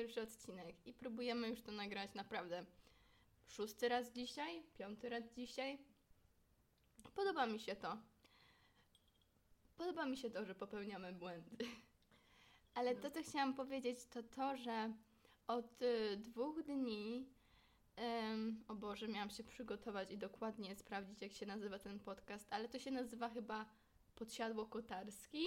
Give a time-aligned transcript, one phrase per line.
[0.00, 2.64] pierwszy odcinek i próbujemy już to nagrać naprawdę
[3.48, 5.78] szósty raz dzisiaj, piąty raz dzisiaj.
[7.14, 7.96] Podoba mi się to.
[9.76, 11.56] Podoba mi się to, że popełniamy błędy.
[12.74, 14.92] Ale to, co chciałam powiedzieć, to to, że
[15.46, 17.28] od y, dwóch dni,
[17.96, 22.68] em, o Boże, miałam się przygotować i dokładnie sprawdzić, jak się nazywa ten podcast, ale
[22.68, 23.66] to się nazywa chyba
[24.14, 25.46] Podsiadło Kotarski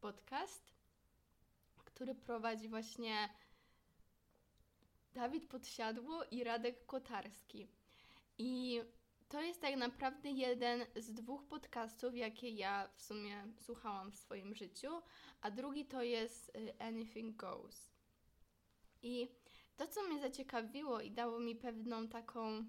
[0.00, 0.77] podcast,
[1.98, 3.28] który prowadzi właśnie
[5.14, 7.68] Dawid Podsiadło i Radek Kotarski.
[8.38, 8.80] I
[9.28, 14.54] to jest tak naprawdę jeden z dwóch podcastów, jakie ja w sumie słuchałam w swoim
[14.54, 14.88] życiu,
[15.40, 17.90] a drugi to jest y, Anything Goes.
[19.02, 19.28] I
[19.76, 22.64] to, co mnie zaciekawiło i dało mi pewną taką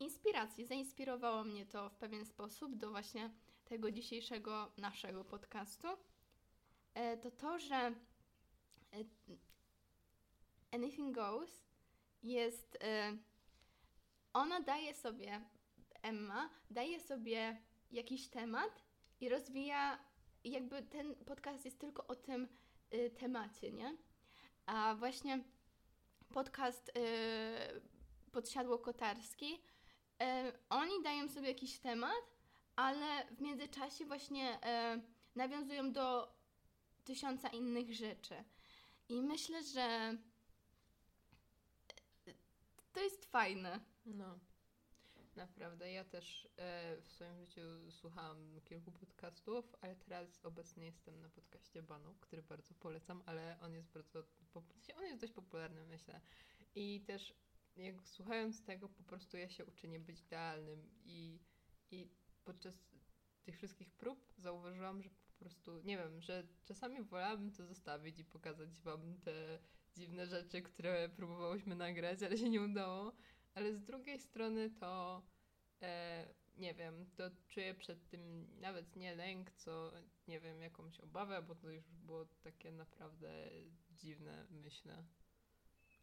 [0.00, 3.30] inspirację, zainspirowało mnie to w pewien sposób do właśnie
[3.64, 5.88] tego dzisiejszego naszego podcastu,
[7.22, 7.94] to to, że e,
[10.72, 11.62] Anything Goes
[12.22, 12.78] jest.
[12.84, 13.16] e,
[14.32, 15.40] Ona daje sobie,
[16.02, 18.82] Emma, daje sobie jakiś temat
[19.20, 19.98] i rozwija.
[20.44, 22.48] Jakby ten podcast jest tylko o tym
[23.18, 23.96] temacie, nie?
[24.66, 25.44] A właśnie
[26.32, 26.92] podcast
[28.32, 29.62] Podsiadło Kotarski,
[30.70, 32.36] oni dają sobie jakiś temat,
[32.76, 34.58] ale w międzyczasie właśnie
[35.34, 36.37] nawiązują do
[37.08, 38.44] tysiąca innych rzeczy.
[39.08, 40.16] I myślę, że
[42.92, 43.80] to jest fajne.
[44.04, 44.38] No.
[45.36, 51.28] Naprawdę, ja też e, w swoim życiu słuchałam kilku podcastów, ale teraz obecnie jestem na
[51.28, 56.20] podcaście Banu, który bardzo polecam, ale on jest bardzo, pop- on jest dość popularny, myślę.
[56.74, 57.34] I też
[57.76, 61.38] jak słuchając tego, po prostu ja się uczę nie być idealnym i,
[61.90, 62.08] i
[62.44, 62.74] podczas
[63.42, 68.24] tych wszystkich prób zauważyłam, że po prostu, nie wiem, że czasami wolałabym to zostawić i
[68.24, 69.58] pokazać wam te
[69.94, 73.12] dziwne rzeczy, które próbowałyśmy nagrać, ale się nie udało.
[73.54, 75.22] Ale z drugiej strony to
[75.82, 79.92] e, nie wiem, to czuję przed tym nawet nie lęk, co
[80.28, 83.50] nie wiem, jakąś obawę, bo to już było takie naprawdę
[83.90, 85.04] dziwne, myślę.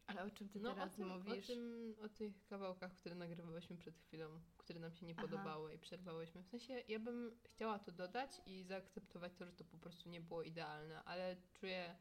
[0.06, 1.44] Ale o czym ty No teraz o tym, mówisz?
[1.44, 5.22] O, tym, o tych kawałkach, które nagrywałyśmy przed chwilą, które nam się nie Aha.
[5.22, 6.42] podobały i przerwałyśmy.
[6.42, 10.20] W sensie ja bym chciała to dodać i zaakceptować to, że to po prostu nie
[10.20, 11.96] było idealne, ale czuję,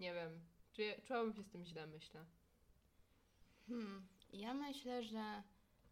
[0.00, 0.40] nie wiem,
[0.72, 2.26] czuję, czułabym się z tym źle, myślę.
[3.66, 5.42] Hmm, ja myślę, że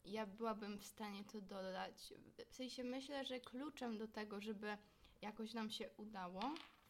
[0.05, 2.15] ja byłabym w stanie to dodać.
[2.49, 4.79] W sensie myślę, że kluczem do tego, żeby
[5.23, 6.41] jakoś nam się udało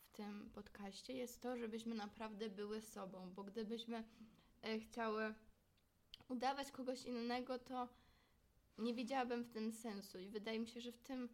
[0.04, 4.04] w tym podcaście jest to, żebyśmy naprawdę były sobą, bo gdybyśmy
[4.80, 5.34] chciały
[6.28, 7.88] udawać kogoś innego, to
[8.78, 11.28] nie widziałabym w tym sensu i wydaje mi się, że w tym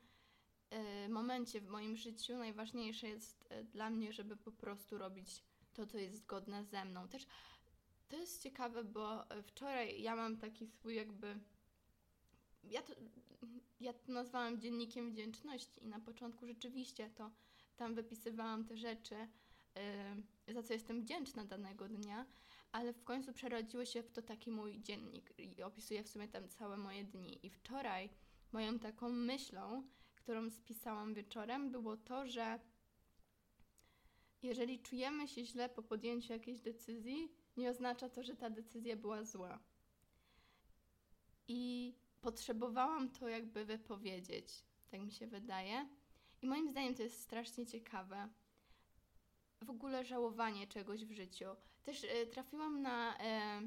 [0.70, 5.42] e, momencie w moim życiu najważniejsze jest e, dla mnie, żeby po prostu robić
[5.74, 7.08] to, co jest zgodne ze mną.
[7.08, 7.26] Też
[8.08, 11.38] to jest ciekawe, bo e, wczoraj ja mam taki swój jakby.
[12.64, 12.92] Ja to,
[13.80, 17.30] ja to nazwałam dziennikiem wdzięczności i na początku rzeczywiście to
[17.76, 19.14] tam wypisywałam te rzeczy,
[20.46, 22.26] yy, za co jestem wdzięczna danego dnia,
[22.72, 26.48] ale w końcu przerodziło się w to taki mój dziennik i opisuję w sumie tam
[26.48, 27.46] całe moje dni.
[27.46, 28.10] I wczoraj
[28.52, 32.60] moją taką myślą, którą spisałam wieczorem, było to, że
[34.42, 39.24] jeżeli czujemy się źle po podjęciu jakiejś decyzji, nie oznacza to, że ta decyzja była
[39.24, 39.58] zła.
[41.48, 45.88] I potrzebowałam to jakby wypowiedzieć, tak mi się wydaje.
[46.42, 48.28] I moim zdaniem to jest strasznie ciekawe.
[49.64, 51.46] W ogóle żałowanie czegoś w życiu.
[51.82, 53.60] Też e, trafiłam na e,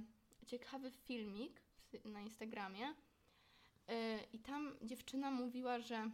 [0.48, 1.62] ciekawy filmik
[2.06, 2.94] na Instagramie
[3.88, 6.10] e, i tam dziewczyna mówiła, że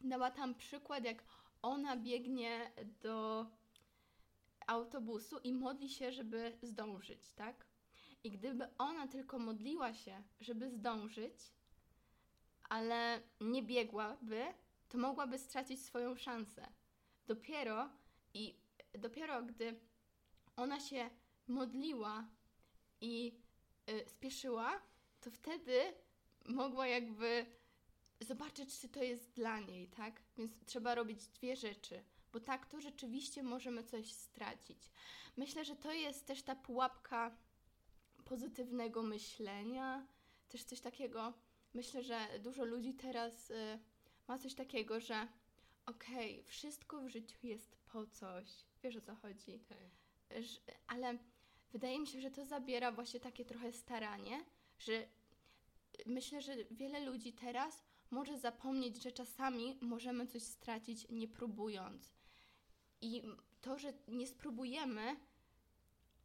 [0.00, 1.24] dała tam przykład, jak
[1.62, 2.70] ona biegnie
[3.02, 3.46] do
[4.66, 7.66] autobusu i modli się, żeby zdążyć, tak?
[8.24, 11.34] I gdyby ona tylko modliła się, żeby zdążyć,
[12.68, 14.44] ale nie biegłaby,
[14.88, 16.72] to mogłaby stracić swoją szansę.
[17.26, 17.88] Dopiero
[18.34, 18.63] i
[18.98, 19.80] dopiero gdy
[20.56, 21.10] ona się
[21.46, 22.28] modliła
[23.00, 23.40] i
[23.90, 24.82] y, spieszyła,
[25.20, 25.94] to wtedy
[26.44, 27.46] mogła jakby
[28.20, 30.22] zobaczyć, czy to jest dla niej, tak?
[30.36, 34.90] Więc trzeba robić dwie rzeczy, bo tak to rzeczywiście możemy coś stracić.
[35.36, 37.36] Myślę, że to jest też ta pułapka
[38.24, 40.06] pozytywnego myślenia,
[40.48, 41.32] też coś takiego.
[41.74, 43.78] Myślę, że dużo ludzi teraz y,
[44.28, 45.28] ma coś takiego, że
[45.86, 48.46] okej, wszystko w życiu jest po coś.
[48.82, 49.60] Wiesz o co chodzi?
[49.68, 49.78] Tak.
[50.86, 51.18] ale
[51.72, 54.44] wydaje mi się, że to zabiera właśnie takie trochę staranie,
[54.78, 55.06] że
[56.06, 62.12] myślę, że wiele ludzi teraz może zapomnieć, że czasami możemy coś stracić nie próbując.
[63.00, 63.22] I
[63.60, 65.16] to, że nie spróbujemy,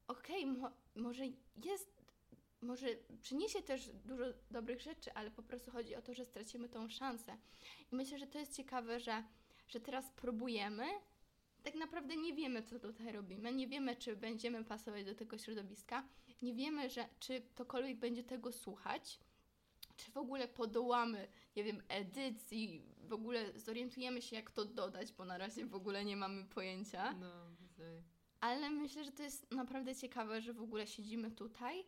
[0.07, 1.23] okej, mo- może
[1.65, 2.01] jest,
[2.61, 2.87] może
[3.21, 7.37] przyniesie też dużo dobrych rzeczy, ale po prostu chodzi o to, że stracimy tą szansę.
[7.91, 9.23] I myślę, że to jest ciekawe, że,
[9.67, 10.85] że teraz próbujemy,
[11.63, 16.07] tak naprawdę nie wiemy, co tutaj robimy, nie wiemy, czy będziemy pasować do tego środowiska,
[16.41, 19.19] nie wiemy, że, czy ktokolwiek będzie tego słuchać,
[19.97, 25.25] czy w ogóle podołamy, nie wiem, edycji, w ogóle zorientujemy się, jak to dodać, bo
[25.25, 27.13] na razie w ogóle nie mamy pojęcia.
[27.13, 27.55] No.
[28.39, 31.85] Ale myślę, że to jest naprawdę ciekawe, że w ogóle siedzimy tutaj.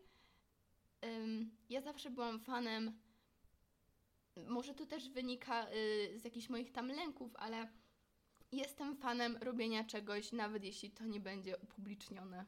[1.06, 3.00] Ym, ja zawsze byłam fanem,
[4.48, 7.68] może to też wynika y, z jakichś moich tam lęków, ale
[8.52, 12.46] jestem fanem robienia czegoś, nawet jeśli to nie będzie upublicznione.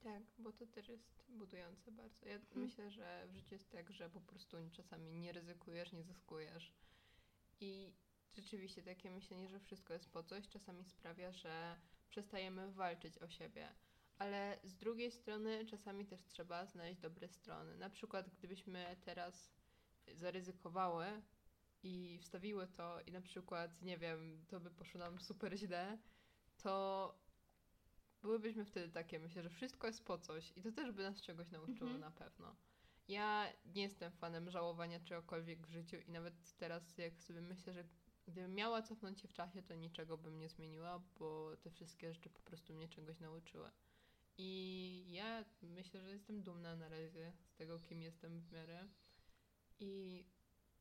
[0.00, 2.26] Tak, bo to też jest budujące bardzo.
[2.26, 2.60] Ja Mhm.
[2.62, 6.72] myślę, że w życiu jest tak, że po prostu czasami nie ryzykujesz, nie zyskujesz.
[7.60, 7.92] I
[8.36, 11.76] rzeczywiście takie myślenie, że wszystko jest po coś, czasami sprawia, że
[12.10, 13.68] przestajemy walczyć o siebie.
[14.18, 17.76] Ale z drugiej strony czasami też trzeba znaleźć dobre strony.
[17.76, 19.50] Na przykład gdybyśmy teraz
[20.14, 21.22] zaryzykowały
[21.82, 25.98] i wstawiły to i na przykład, nie wiem, to by poszło nam super źle,
[26.56, 27.14] to
[28.22, 31.50] byłybyśmy wtedy takie, myślę, że wszystko jest po coś i to też by nas czegoś
[31.50, 32.00] nauczyło Mhm.
[32.00, 32.56] na pewno.
[33.08, 37.84] Ja nie jestem fanem żałowania czegokolwiek w życiu i nawet teraz jak sobie myślę, że
[38.26, 42.30] gdybym miała cofnąć się w czasie, to niczego bym nie zmieniła, bo te wszystkie rzeczy
[42.30, 43.70] po prostu mnie czegoś nauczyły.
[44.38, 48.88] I ja myślę, że jestem dumna na razie z tego, kim jestem w miarę.
[49.80, 50.24] I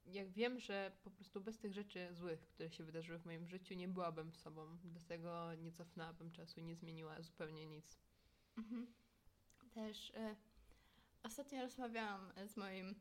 [0.08, 3.74] jak wiem, że po prostu bez tych rzeczy złych, które się wydarzyły w moim życiu,
[3.74, 4.78] nie byłabym sobą.
[4.84, 7.98] Dlatego nie cofnęłabym czasu nie zmieniła zupełnie nic.
[8.58, 8.94] Mhm.
[9.74, 10.36] Też y,
[11.24, 12.96] ostatnio rozmawiałam z moim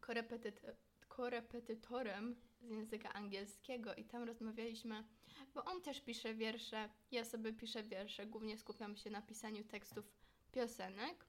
[0.00, 0.74] korepetyt-
[1.08, 5.04] korepetytorem z języka angielskiego i tam rozmawialiśmy,
[5.54, 10.12] bo on też pisze wiersze, ja sobie piszę wiersze, głównie skupiam się na pisaniu tekstów
[10.52, 11.26] piosenek.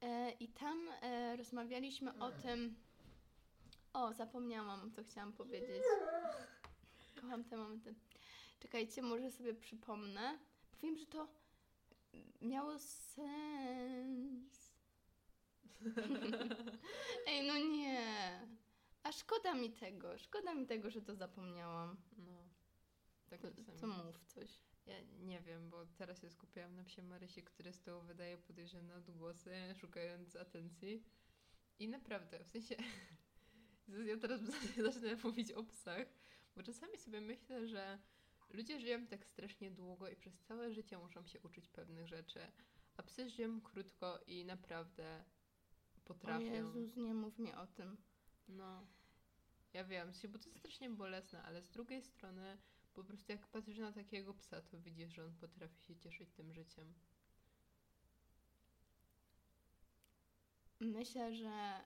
[0.00, 2.76] E, I tam e, rozmawialiśmy o tym.
[3.94, 5.82] O, zapomniałam, co chciałam powiedzieć.
[7.20, 7.94] Kocham te momenty.
[8.60, 10.38] Czekajcie, może sobie przypomnę.
[10.82, 11.28] Wiem, że to
[12.40, 13.24] miało sens.
[17.26, 18.00] Ej, no nie.
[19.02, 21.96] A szkoda mi tego, szkoda mi tego, że to zapomniałam.
[22.16, 22.48] No.
[23.30, 23.48] Tak To,
[23.80, 24.48] to mów coś.
[24.86, 28.94] Ja nie wiem, bo teraz się skupiałam na psie Marysi, który z tyłu wydaje podejrzane
[28.96, 31.04] odgłosy, szukając atencji.
[31.78, 32.76] I naprawdę, w sensie,
[33.88, 34.40] ja teraz
[34.92, 36.06] zacznę mówić o psach,
[36.56, 37.98] bo czasami sobie myślę, że
[38.50, 42.40] ludzie żyją tak strasznie długo i przez całe życie muszą się uczyć pewnych rzeczy,
[42.96, 45.24] a psy żyją krótko i naprawdę
[45.96, 46.44] O potrafią.
[46.44, 47.96] Jezus, nie mów mi o tym.
[48.48, 48.86] No,
[49.72, 52.58] ja wiem, bo to jest strasznie bolesne, ale z drugiej strony
[52.94, 56.52] po prostu jak patrzysz na takiego psa, to widzisz, że on potrafi się cieszyć tym
[56.52, 56.94] życiem.
[60.80, 61.84] Myślę, że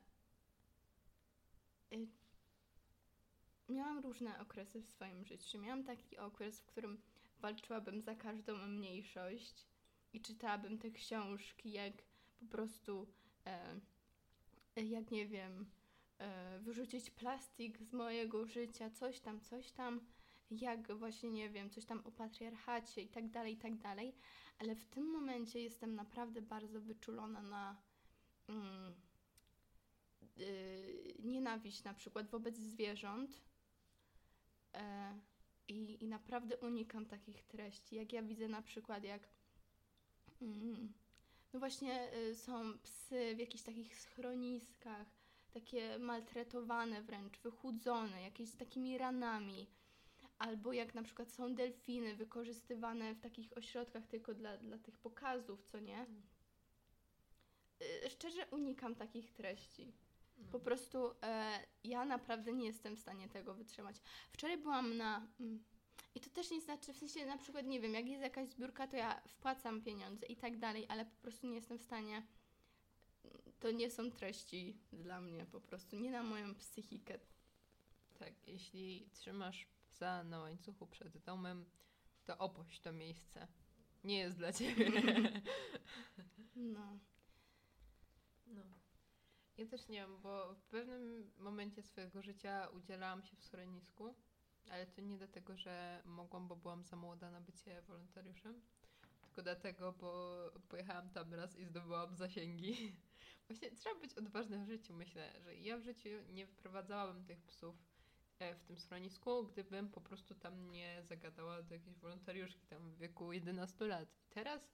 [3.68, 5.58] miałam różne okresy w swoim życiu.
[5.58, 7.00] Miałam taki okres, w którym
[7.40, 9.66] walczyłabym za każdą mniejszość
[10.12, 11.92] i czytałabym te książki, jak
[12.40, 13.06] po prostu,
[13.46, 13.80] e,
[14.82, 15.66] jak nie wiem,
[16.18, 20.00] e, wyrzucić plastik z mojego życia, coś tam, coś tam,
[20.50, 24.14] jak właśnie, nie wiem, coś tam o patriarchacie i tak dalej, i tak dalej.
[24.58, 27.76] Ale w tym momencie jestem naprawdę bardzo wyczulona na
[28.48, 29.07] mm, y,
[31.18, 33.42] nienawiść na przykład wobec zwierząt
[34.74, 35.18] e,
[35.68, 37.96] i, i naprawdę unikam takich treści.
[37.96, 39.28] Jak ja widzę na przykład, jak
[40.42, 40.92] mm,
[41.52, 45.06] no właśnie y, są psy w jakichś takich schroniskach,
[45.50, 49.66] takie maltretowane wręcz, wychudzone, jakieś z takimi ranami.
[50.38, 55.64] Albo jak na przykład są delfiny wykorzystywane w takich ośrodkach tylko dla, dla tych pokazów,
[55.64, 56.06] co nie?
[57.82, 59.92] Y, Szczerze unikam takich treści.
[60.52, 63.96] Po prostu e, ja naprawdę nie jestem w stanie tego wytrzymać.
[64.32, 65.26] Wczoraj byłam na.
[65.40, 65.64] Mm,
[66.14, 68.86] I to też nie znaczy, w sensie na przykład, nie wiem, jak jest jakaś zbiórka,
[68.86, 72.22] to ja wpłacam pieniądze i tak dalej, ale po prostu nie jestem w stanie.
[73.60, 77.18] To nie są treści dla mnie, po prostu nie na moją psychikę.
[78.18, 81.64] Tak, jeśli trzymasz psa na łańcuchu przed domem,
[82.24, 83.48] to opuść to miejsce.
[84.04, 84.92] Nie jest dla ciebie.
[86.56, 86.98] No.
[88.46, 88.77] No.
[89.58, 94.14] Ja też nie wiem, bo w pewnym momencie swojego życia udzielałam się w schronisku,
[94.70, 98.62] ale to nie dlatego, że mogłam, bo byłam za młoda na bycie wolontariuszem,
[99.22, 100.38] tylko dlatego, bo
[100.68, 102.96] pojechałam tam raz i zdobyłam zasięgi.
[103.48, 107.76] Właśnie trzeba być odważnym w życiu, myślę, że ja w życiu nie wyprowadzałabym tych psów
[108.38, 112.98] e, w tym schronisku, gdybym po prostu tam nie zagadała do jakiejś wolontariuszki tam w
[112.98, 114.08] wieku 11 lat.
[114.22, 114.68] I teraz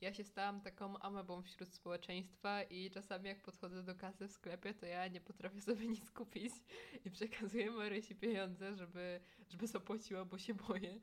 [0.00, 4.74] ja się stałam taką amebą wśród społeczeństwa i czasami jak podchodzę do kasy w sklepie,
[4.74, 6.52] to ja nie potrafię sobie nic kupić
[7.04, 11.00] i przekazuję Marysi pieniądze, żeby, żeby zapłaciła, bo się boję.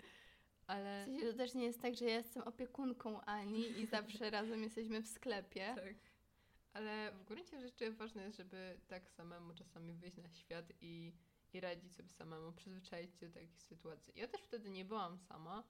[0.67, 1.03] Ale...
[1.03, 4.63] W sensie to też nie jest tak, że ja jestem opiekunką Ani i zawsze razem
[4.63, 5.73] jesteśmy w sklepie.
[5.75, 5.93] Tak.
[6.73, 11.13] Ale w gruncie rzeczy ważne jest, żeby tak samemu czasami wyjść na świat i,
[11.53, 14.13] i radzić sobie samemu, przyzwyczaić się do takich sytuacji.
[14.15, 15.63] Ja też wtedy nie byłam sama,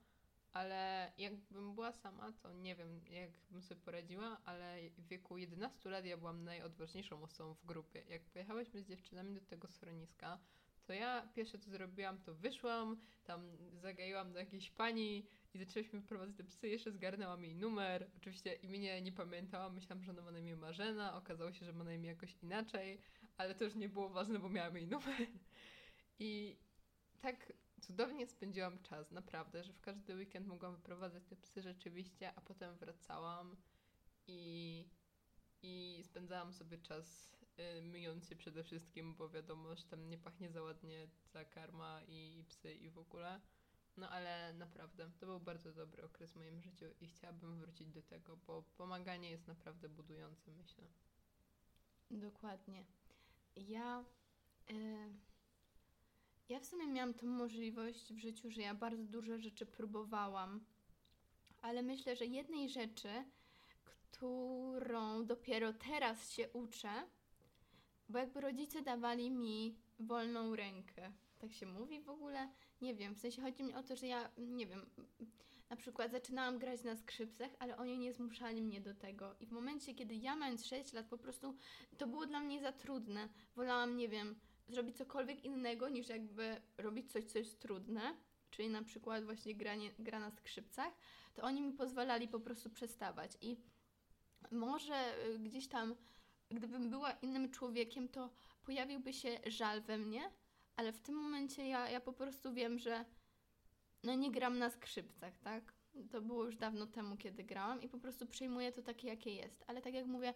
[0.54, 5.90] ale jakbym była sama, to nie wiem, jak bym sobie poradziła, ale w wieku 11
[5.90, 8.04] lat ja byłam najodważniejszą osobą w grupie.
[8.10, 10.40] Jak pojechałyśmy z dziewczynami do tego schroniska,
[10.88, 16.38] to ja pierwsze co zrobiłam, to wyszłam, tam zagaiłam do jakiejś pani i zaczęliśmy prowadzić
[16.38, 18.10] te psy, jeszcze zgarnęłam jej numer.
[18.18, 21.84] Oczywiście imienia nie pamiętałam, myślałam, że ona ma na imię Marzena, okazało się, że ma
[21.84, 23.02] na imię jakoś inaczej,
[23.38, 25.28] ale to już nie było ważne, bo miałam jej numer.
[26.20, 26.58] I
[27.22, 32.42] tak cudownie spędziłam czas, naprawdę, że w każdy weekend mogłam wyprowadzać te psy rzeczywiście, a
[32.42, 33.56] potem wracałam
[34.28, 34.86] i,
[35.62, 40.52] i spędzałam sobie czas y, myjąc się przede wszystkim, bo wiadomo, że tam nie pachnie
[40.52, 43.42] za ładnie ta karma i, i psy i w ogóle.
[43.98, 48.02] No ale naprawdę, to był bardzo dobry okres w moim życiu i chciałabym wrócić do
[48.02, 50.88] tego, bo pomaganie jest naprawdę budujące, myślę.
[52.12, 52.86] Dokładnie.
[53.56, 54.06] Ja,
[54.72, 55.14] y,
[56.50, 60.66] ja w sumie miałam tą możliwość w życiu, że ja bardzo dużo rzeczy próbowałam,
[61.62, 63.10] ale myślę, że jednej rzeczy,
[63.84, 66.90] którą dopiero teraz się uczę,
[68.10, 71.12] bo jakby rodzice dawali mi wolną rękę.
[71.40, 72.50] Tak się mówi w ogóle?
[72.82, 74.86] Nie wiem, w sensie chodzi mi o to, że ja, nie wiem,
[75.70, 79.36] na przykład zaczynałam grać na skrzypcach, ale oni nie zmuszali mnie do tego.
[79.40, 81.56] I w momencie, kiedy ja mając 6 lat, po prostu
[81.98, 83.30] to było dla mnie za trudne.
[83.56, 84.36] Wolałam, nie wiem,
[84.68, 88.16] zrobić cokolwiek innego, niż jakby robić coś, co jest trudne,
[88.50, 90.94] czyli na przykład właśnie granie, gra na skrzypcach,
[91.34, 93.38] to oni mi pozwalali po prostu przestawać.
[93.42, 93.58] I
[94.52, 95.96] może y, gdzieś tam,
[96.52, 98.30] gdybym była innym człowiekiem, to
[98.64, 100.32] pojawiłby się żal we mnie,
[100.76, 103.06] ale w tym momencie ja, ja po prostu wiem, że
[104.04, 105.74] no nie gram na skrzypcach, tak?
[106.12, 109.64] To było już dawno temu, kiedy grałam i po prostu przyjmuję to takie, jakie jest.
[109.68, 110.34] Ale tak jak mówię,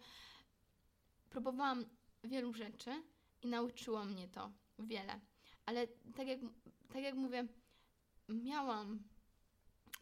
[1.29, 1.85] próbowałam
[2.23, 3.03] wielu rzeczy
[3.41, 5.19] i nauczyło mnie to wiele.
[5.65, 6.39] Ale tak jak,
[6.93, 7.47] tak jak mówię,
[8.29, 9.03] miałam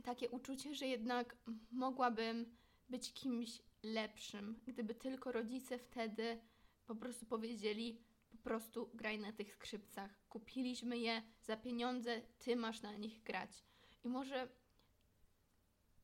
[0.04, 1.36] takie uczucie, że jednak
[1.72, 2.56] mogłabym
[2.90, 6.42] być kimś lepszym, gdyby tylko rodzice wtedy
[6.88, 10.12] po prostu powiedzieli, po prostu graj na tych skrzypcach.
[10.30, 13.64] Kupiliśmy je za pieniądze, ty masz na nich grać.
[14.04, 14.50] I może.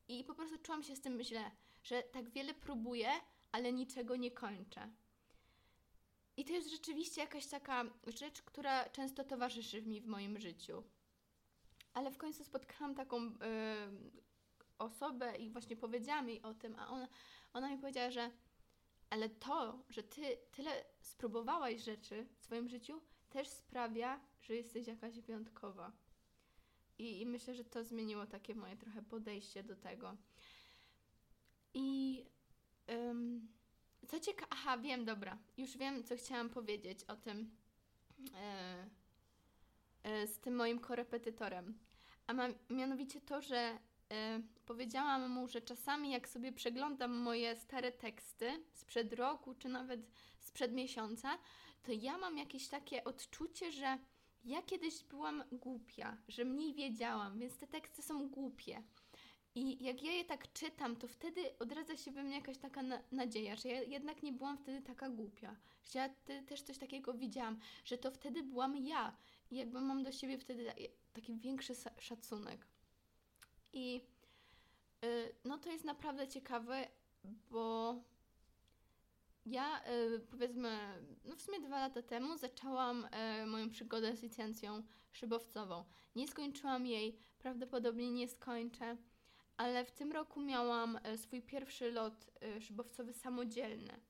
[0.08, 1.50] I po prostu czułam się z tym źle,
[1.82, 3.08] że tak wiele próbuję,
[3.52, 4.90] ale niczego nie kończę.
[6.36, 10.82] I to jest rzeczywiście jakaś taka rzecz, która często towarzyszy mi w moim życiu.
[11.94, 13.30] Ale w końcu spotkałam taką y,
[14.78, 17.08] osobę i właśnie powiedziałam jej o tym, a ona,
[17.52, 18.30] ona mi powiedziała, że
[19.10, 25.20] ale to, że ty tyle spróbowałaś rzeczy w swoim życiu, też sprawia, że jesteś jakaś
[25.20, 25.92] wyjątkowa.
[26.98, 30.16] I, I, myślę, że to zmieniło takie moje trochę podejście do tego.
[31.74, 32.24] I
[34.06, 37.50] co ciekawe, aha, wiem, dobra, już wiem, co chciałam powiedzieć o tym
[38.34, 38.86] e,
[40.02, 41.78] e, z tym moim korepetytorem.
[42.26, 43.78] A ma, mianowicie to, że
[44.10, 50.00] e, powiedziałam mu, że czasami jak sobie przeglądam moje stare teksty sprzed roku, czy nawet
[50.40, 51.38] sprzed miesiąca,
[51.82, 53.98] to ja mam jakieś takie odczucie, że
[54.44, 58.82] ja kiedyś byłam głupia, że mniej wiedziałam, więc te teksty są głupie.
[59.56, 62.98] I jak ja je tak czytam, to wtedy odradza się we mnie jakaś taka na
[63.12, 65.56] nadzieja, że ja jednak nie byłam wtedy taka głupia.
[65.92, 66.08] Że ja
[66.46, 69.16] też coś takiego widziałam, że to wtedy byłam ja.
[69.50, 70.72] I jakby mam do siebie wtedy
[71.12, 72.66] taki większy szacunek.
[73.72, 73.94] I
[75.02, 76.88] yy, no to jest naprawdę ciekawe,
[77.50, 77.96] bo
[79.46, 80.78] ja y, powiedzmy,
[81.24, 83.08] no w sumie dwa lata temu zaczęłam
[83.42, 84.82] y, moją przygodę z licencją
[85.12, 85.84] szybowcową.
[86.16, 88.96] Nie skończyłam jej, prawdopodobnie nie skończę,
[89.56, 94.00] ale w tym roku miałam y, swój pierwszy lot szybowcowy samodzielny.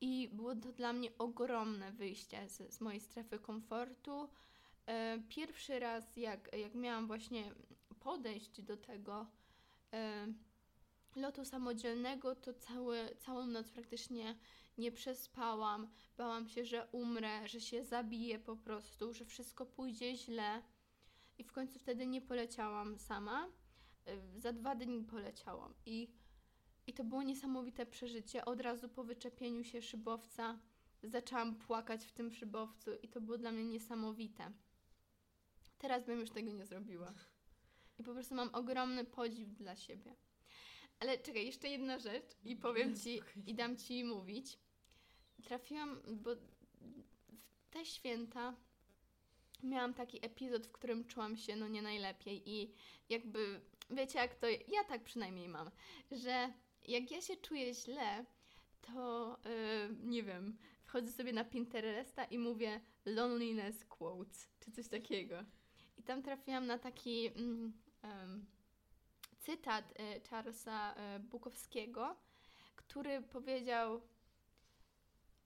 [0.00, 4.28] I było to dla mnie ogromne wyjście z, z mojej strefy komfortu.
[5.28, 7.54] Pierwszy raz, jak, jak miałam właśnie
[8.00, 9.26] podejść do tego
[11.16, 14.36] lotu samodzielnego, to cały, całą noc praktycznie
[14.78, 20.62] nie przespałam, bałam się, że umrę, że się zabiję po prostu, że wszystko pójdzie źle.
[21.38, 23.48] I w końcu wtedy nie poleciałam sama.
[24.08, 25.74] Y, za dwa dni poleciałam.
[25.86, 26.08] I,
[26.86, 28.44] I to było niesamowite przeżycie.
[28.44, 30.58] Od razu po wyczepieniu się szybowca
[31.02, 34.52] zaczęłam płakać w tym szybowcu, i to było dla mnie niesamowite.
[35.78, 37.14] Teraz bym już tego nie zrobiła.
[37.98, 40.16] I po prostu mam ogromny podziw dla siebie.
[41.00, 44.58] Ale czekaj, jeszcze jedna rzecz i powiem ci, i dam ci mówić.
[45.44, 46.36] Trafiłam, bo
[47.58, 48.56] w te święta
[49.62, 52.74] miałam taki epizod, w którym czułam się no nie najlepiej i
[53.08, 53.60] jakby,
[53.90, 55.70] wiecie jak to, ja tak przynajmniej mam,
[56.10, 56.52] że
[56.88, 58.24] jak ja się czuję źle,
[58.80, 65.44] to yy, nie wiem, wchodzę sobie na Pinteresta i mówię loneliness quotes, czy coś takiego.
[65.98, 67.72] I tam trafiłam na taki mm,
[68.04, 68.46] um,
[69.38, 72.16] cytat y, Charlesa y, Bukowskiego,
[72.76, 74.02] który powiedział,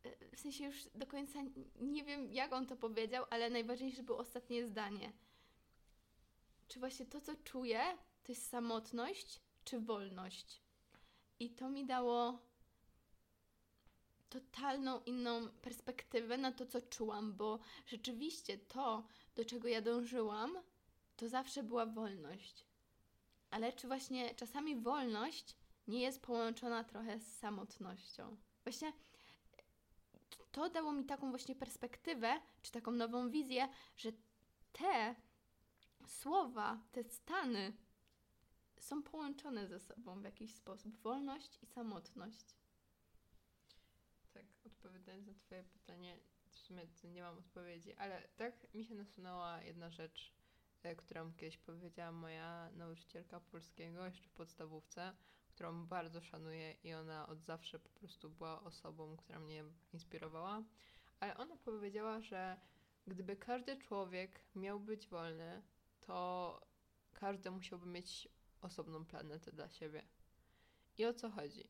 [0.07, 1.39] y, w sensie już do końca
[1.81, 5.13] nie wiem, jak on to powiedział, ale najważniejsze było ostatnie zdanie.
[6.69, 10.63] Czy właśnie to, co czuję, to jest samotność, czy wolność?
[11.41, 12.39] I to mi dało
[14.31, 20.59] totalną inną perspektywę na to, co czułam, bo rzeczywiście to, do czego ja dążyłam,
[21.17, 22.67] to zawsze była wolność.
[23.51, 25.57] Ale czy właśnie czasami wolność
[25.89, 28.37] nie jest połączona trochę z samotnością?
[28.65, 28.93] Właśnie
[30.53, 34.13] to dało mi taką właśnie perspektywę, czy taką nową wizję, że
[34.73, 35.15] te
[36.07, 37.73] słowa, te stany
[38.81, 40.97] są połączone ze sobą w jakiś sposób.
[40.97, 42.55] Wolność i samotność.
[44.35, 46.17] Tak, odpowiadając na Twoje pytanie,
[46.51, 50.35] w sumie nie mam odpowiedzi, ale tak mi się nasunęła jedna rzecz,
[50.83, 55.13] e, którą kiedyś powiedziała moja nauczycielka polskiego jeszcze w podstawówce,
[55.49, 60.65] którą bardzo szanuję i ona od zawsze po prostu była osobą, która mnie inspirowała.
[61.21, 62.61] Ale ona powiedziała, że
[63.07, 65.63] gdyby każdy człowiek miał być wolny,
[66.01, 66.61] to
[67.13, 68.29] każdy musiałby mieć
[68.61, 70.03] osobną planetę dla siebie.
[70.99, 71.69] I o co chodzi?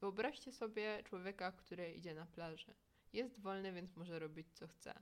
[0.00, 2.74] Wyobraźcie sobie człowieka, który idzie na plaży.
[3.12, 4.94] Jest wolny, więc może robić co chce.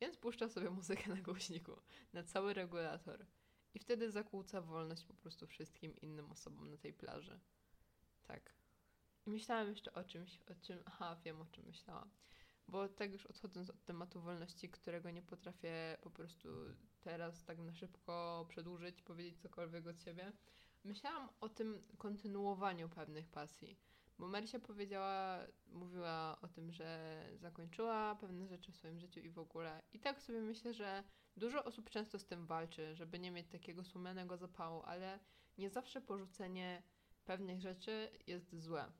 [0.00, 1.72] Więc puszcza sobie muzykę na głośniku,
[2.12, 3.26] na cały regulator.
[3.74, 7.40] I wtedy zakłóca wolność po prostu wszystkim innym osobom na tej plaży.
[8.26, 8.54] Tak.
[9.26, 10.82] I myślałam jeszcze o czymś, o czym.
[10.84, 12.10] Aha, wiem o czym myślałam.
[12.68, 16.48] Bo tak już odchodząc od tematu wolności, którego nie potrafię po prostu
[17.00, 20.32] teraz tak na szybko przedłużyć, powiedzieć cokolwiek od siebie,
[20.84, 23.78] myślałam o tym kontynuowaniu pewnych pasji.
[24.18, 29.38] Bo Marysia powiedziała, mówiła o tym, że zakończyła pewne rzeczy w swoim życiu i w
[29.38, 29.82] ogóle.
[29.92, 31.04] I tak sobie myślę, że
[31.36, 35.18] dużo osób często z tym walczy, żeby nie mieć takiego sumiennego zapału, ale
[35.58, 36.82] nie zawsze porzucenie
[37.24, 38.92] pewnych rzeczy jest złe.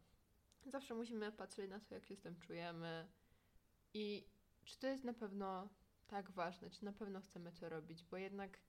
[0.67, 3.09] Zawsze musimy patrzeć na to, jak się z tym czujemy
[3.95, 4.29] i
[4.65, 5.69] czy to jest na pewno
[6.07, 8.61] tak ważne, czy na pewno chcemy to robić, bo jednak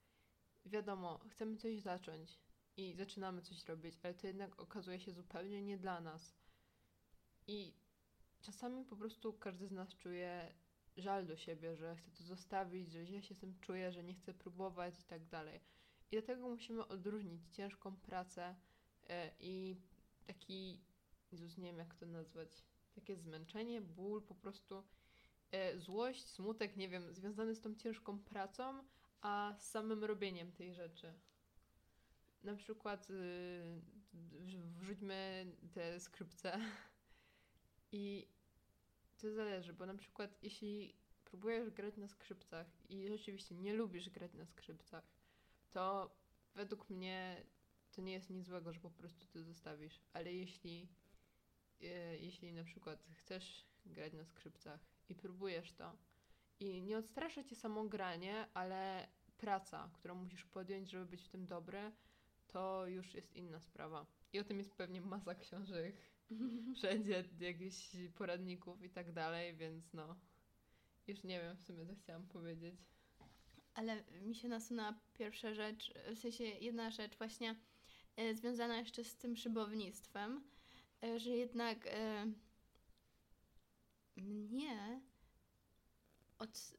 [0.65, 2.39] wiadomo, chcemy coś zacząć
[2.79, 6.35] i zaczynamy coś robić, ale to jednak okazuje się zupełnie nie dla nas.
[7.47, 7.73] I
[8.41, 10.53] czasami po prostu każdy z nas czuje
[10.97, 14.13] żal do siebie, że chce to zostawić, że źle się z tym czuje, że nie
[14.13, 15.59] chce próbować i tak dalej.
[16.11, 18.55] I dlatego musimy odróżnić ciężką pracę
[19.01, 19.75] yy, i
[20.27, 20.81] taki,
[21.31, 22.63] Jezus, nie wiem jak to nazwać,
[22.95, 24.83] takie zmęczenie, ból, po prostu
[25.51, 28.83] yy, złość, smutek, nie wiem, związany z tą ciężką pracą,
[29.21, 31.13] a z samym robieniem tej rzeczy.
[32.43, 33.81] Na przykład yy,
[34.79, 36.59] wrzućmy te skrypce
[37.91, 38.27] i
[39.17, 44.33] to zależy, bo na przykład jeśli próbujesz grać na skrzypcach i rzeczywiście nie lubisz grać
[44.33, 45.03] na skrzypcach,
[45.71, 46.15] to
[46.55, 47.45] według mnie
[47.91, 50.01] to nie jest nic złego, że po prostu to zostawisz.
[50.13, 50.87] Ale jeśli,
[51.81, 55.97] e, jeśli na przykład chcesz grać na skrzypcach i próbujesz to
[56.59, 61.45] i nie odstrasza cię samo granie, ale praca, którą musisz podjąć, żeby być w tym
[61.45, 61.91] dobry,
[62.51, 64.05] to już jest inna sprawa.
[64.33, 65.95] I o tym jest pewnie masa książek
[66.75, 70.15] wszędzie jakichś poradników i tak dalej, więc no,
[71.07, 72.75] już nie wiem w sumie, co chciałam powiedzieć.
[73.73, 77.55] Ale mi się nasunęła pierwsza rzecz, w sensie jedna rzecz właśnie
[78.15, 80.43] e, związana jeszcze z tym szybownictwem,
[81.03, 82.31] e, że jednak e,
[84.17, 85.01] mnie
[86.39, 86.73] od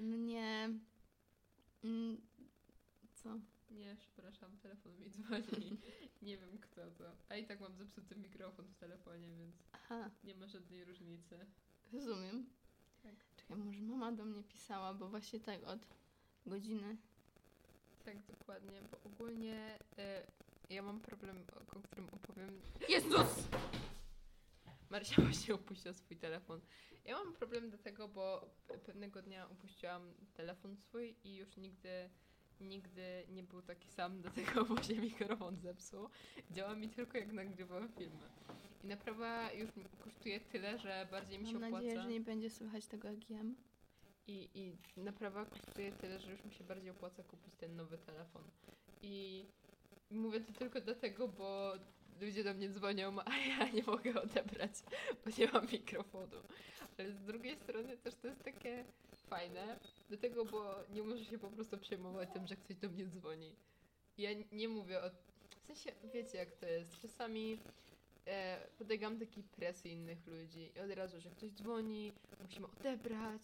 [0.00, 0.78] mnie
[3.22, 3.40] co?
[3.70, 5.78] Nie, przepraszam, telefon mi dzwoni.
[6.22, 7.04] nie wiem kto to.
[7.28, 11.46] A i tak mam zepsuty mikrofon w telefonie, więc Aha, nie ma żadnej różnicy.
[11.92, 12.46] rozumiem.
[13.02, 13.14] Tak.
[13.36, 15.86] Czekaj, może mama do mnie pisała, bo właśnie tak od
[16.46, 16.96] godziny.
[18.04, 20.26] Tak, dokładnie, bo ogólnie e,
[20.70, 22.60] ja mam problem, o, o którym opowiem.
[22.88, 23.48] Jezus!
[24.90, 26.60] Marysia właśnie upuściła swój telefon.
[27.04, 32.10] Ja mam problem dlatego, bo pe- pewnego dnia upuściłam telefon swój i już nigdy,
[32.62, 36.08] nigdy nie był taki sam, dlatego bo się mikrofon zepsuł.
[36.50, 38.28] Działa mi tylko jak nagrywam filmy.
[38.84, 39.70] I naprawa już
[40.04, 41.84] kosztuje tyle, że bardziej mi się Mam opłaca.
[41.84, 43.56] nadzieję, że nie będzie słychać tego jak jem.
[44.26, 48.42] I, I naprawa kosztuje tyle, że już mi się bardziej opłaca kupić ten nowy telefon.
[49.02, 49.46] I
[50.10, 51.72] mówię to tylko dlatego, bo
[52.20, 54.72] ludzie do mnie dzwonią, a ja nie mogę odebrać,
[55.24, 56.36] bo nie mam mikrofonu.
[56.98, 58.84] Ale z drugiej strony też to jest takie
[59.32, 63.52] fajne, dlatego, bo nie muszę się po prostu przejmować tym, że ktoś do mnie dzwoni.
[64.18, 65.10] Ja nie mówię o...
[65.62, 67.00] W sensie, wiecie jak to jest.
[67.02, 67.58] Czasami
[68.26, 73.42] e, podlegam takiej presji innych ludzi i od razu, że ktoś dzwoni, musimy odebrać,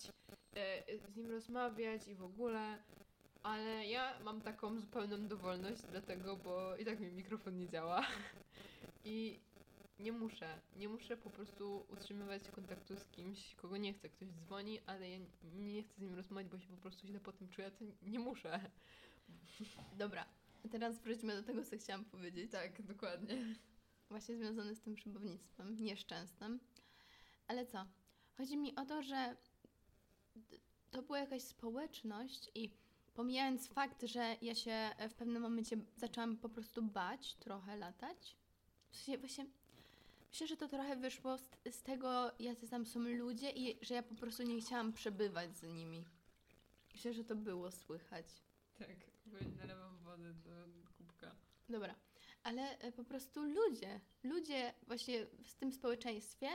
[0.56, 2.78] e, z nim rozmawiać i w ogóle.
[3.42, 8.06] Ale ja mam taką zupełną dowolność, dlatego, bo i tak mi mikrofon nie działa.
[9.04, 9.38] I
[9.98, 14.08] nie muszę, nie muszę po prostu utrzymywać kontaktu z kimś, kogo nie chcę.
[14.08, 15.18] Ktoś dzwoni, ale ja
[15.54, 18.18] nie chcę z nim rozmawiać, bo się po prostu źle po tym czuję, to nie
[18.18, 18.60] muszę.
[19.98, 20.26] Dobra,
[20.70, 22.50] teraz wróćmy do tego, co chciałam powiedzieć.
[22.50, 23.54] Tak, dokładnie.
[24.08, 26.60] Właśnie związane z tym szybownictwem nieszczęsnym.
[27.46, 27.86] Ale co?
[28.36, 29.36] Chodzi mi o to, że
[30.90, 32.70] to była jakaś społeczność i
[33.14, 38.36] pomijając fakt, że ja się w pewnym momencie zaczęłam po prostu bać, trochę latać.
[38.90, 39.46] W sensie właśnie
[40.32, 44.02] myślę, że to trochę wyszło z, z tego, jacy tam są ludzie i że ja
[44.02, 46.04] po prostu nie chciałam przebywać z nimi.
[46.92, 48.26] Myślę, że to było słychać.
[48.78, 51.36] Tak, bo nalewam wodę do kubka.
[51.68, 51.94] Dobra,
[52.42, 56.48] ale e, po prostu ludzie, ludzie właśnie w tym społeczeństwie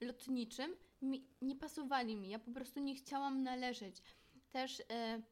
[0.00, 2.28] lotniczym mi, nie pasowali mi.
[2.28, 4.02] Ja po prostu nie chciałam należeć.
[4.50, 5.22] Też e,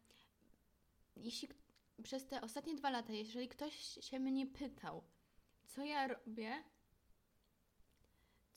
[1.16, 1.48] jeśli
[2.02, 5.02] przez te ostatnie dwa lata, jeżeli ktoś się mnie pytał,
[5.66, 6.64] co ja robię,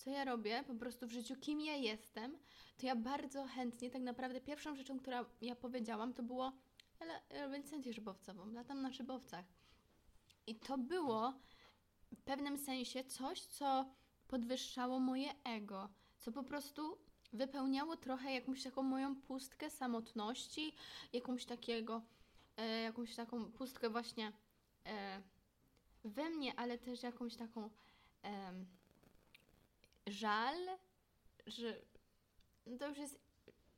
[0.03, 2.37] co ja robię po prostu w życiu, kim ja jestem,
[2.77, 6.51] to ja bardzo chętnie, tak naprawdę pierwszą rzeczą, która ja powiedziałam, to było,
[7.57, 9.45] licencję szybowcową, latam na szybowcach.
[10.47, 11.33] I to było
[12.15, 13.85] w pewnym sensie coś, co
[14.27, 16.97] podwyższało moje ego, co po prostu
[17.33, 20.75] wypełniało trochę jakąś taką moją pustkę samotności,
[21.13, 22.01] jakąś takiego,
[22.57, 24.31] e, jakąś taką pustkę właśnie
[24.85, 25.21] e,
[26.03, 27.69] we mnie, ale też jakąś taką
[28.21, 28.80] em,
[30.07, 30.55] żal,
[31.47, 31.81] że
[32.65, 33.19] no to już jest,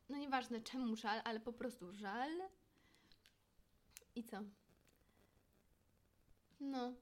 [0.10, 2.32] no nieważne czemu żal, ale po prostu żal.
[4.16, 4.38] I co?
[6.60, 6.94] No.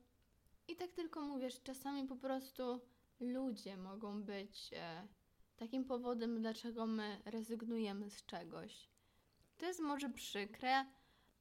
[0.67, 2.81] I tak tylko mówię, że czasami po prostu
[3.19, 5.07] ludzie mogą być e,
[5.57, 8.89] takim powodem, dlaczego my rezygnujemy z czegoś.
[9.57, 10.85] To jest może przykre,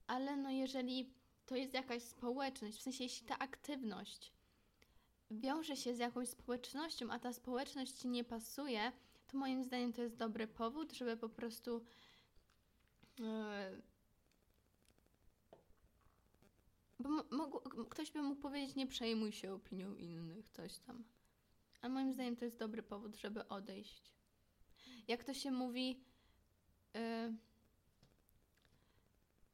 [0.06, 1.14] ale no jeżeli
[1.46, 4.32] to jest jakaś społeczność, w sensie jeśli ta aktywność
[5.30, 8.92] wiąże się z jakąś społecznością, a ta społeczność ci nie pasuje,
[9.26, 11.84] to moim zdaniem to jest dobry powód, żeby po prostu
[13.20, 13.82] e,
[17.00, 21.04] bo mogło, ktoś by mógł powiedzieć, nie przejmuj się opinią innych, coś tam.
[21.82, 24.14] A moim zdaniem to jest dobry powód, żeby odejść.
[25.08, 26.04] Jak to się mówi.
[26.94, 27.36] Yy...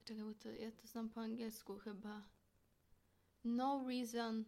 [0.05, 2.23] Czekaj, bo to, ja to znam po angielsku chyba.
[3.45, 4.45] No reason.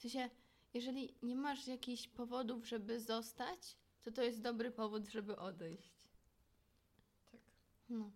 [0.00, 0.30] W sensie,
[0.74, 5.92] jeżeli nie masz jakichś powodów, żeby zostać, to to jest dobry powód, żeby odejść.
[7.32, 7.40] Tak.
[7.88, 8.10] No.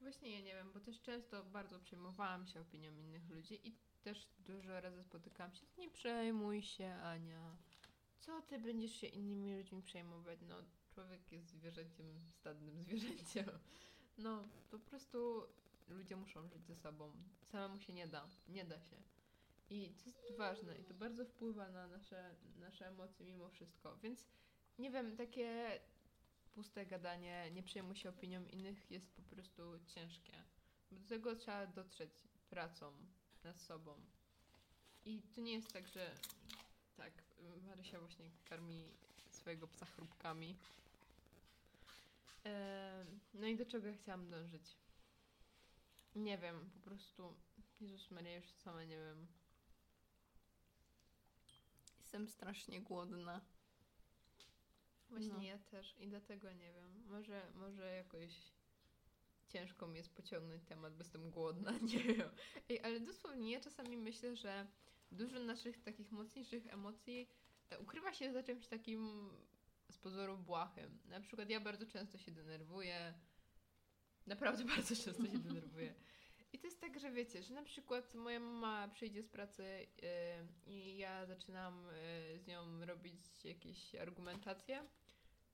[0.00, 4.28] Właśnie ja nie wiem, bo też często bardzo przejmowałam się opinią innych ludzi i też
[4.38, 7.56] dużo razy spotykałam się, nie przejmuj się Ania.
[8.18, 10.38] Co ty będziesz się innymi ludźmi przejmować?
[10.48, 10.56] No,
[10.94, 12.06] człowiek jest zwierzęciem,
[12.40, 13.46] stadnym zwierzęciem.
[14.18, 15.46] No, po prostu
[15.88, 17.12] ludzie muszą żyć ze sobą.
[17.52, 18.28] Samemu się nie da.
[18.48, 19.13] Nie da się.
[19.74, 23.96] I to jest ważne i to bardzo wpływa na nasze, nasze emocje mimo wszystko.
[23.96, 24.26] Więc
[24.78, 25.80] nie wiem, takie
[26.54, 30.32] puste gadanie, nie przejmuj się opinią innych jest po prostu ciężkie.
[30.90, 32.10] Bo do tego trzeba dotrzeć
[32.50, 32.92] pracą
[33.44, 33.94] nad sobą.
[35.04, 36.10] I to nie jest tak, że
[36.96, 37.12] tak,
[37.66, 38.88] Marysia właśnie karmi
[39.30, 40.56] swojego psa chrupkami.
[42.44, 44.76] Em, no i do czego ja chciałam dążyć?
[46.14, 47.34] Nie wiem, po prostu
[47.80, 49.26] Jezus Maria, już sama nie wiem.
[52.14, 53.40] Jestem strasznie głodna.
[55.10, 55.42] Właśnie No.
[55.42, 57.04] ja też i dlatego nie wiem.
[57.06, 58.52] Może, może jakoś
[59.48, 62.30] ciężko mi jest pociągnąć temat, bo jestem głodna, nie wiem.
[62.68, 64.66] Ej, ale dosłownie ja czasami myślę, że
[65.12, 67.28] dużo naszych takich mocniejszych emocji
[67.80, 69.30] ukrywa się za czymś takim
[69.90, 70.98] z pozoru błahym.
[71.04, 73.14] Na przykład ja bardzo często się denerwuję.
[74.26, 75.94] Naprawdę bardzo często się denerwuję.
[76.54, 79.86] I to jest tak, że wiecie, że na przykład moja mama przyjdzie z pracy
[80.66, 81.86] yy, i ja zaczynam
[82.32, 84.86] yy, z nią robić jakieś argumentacje,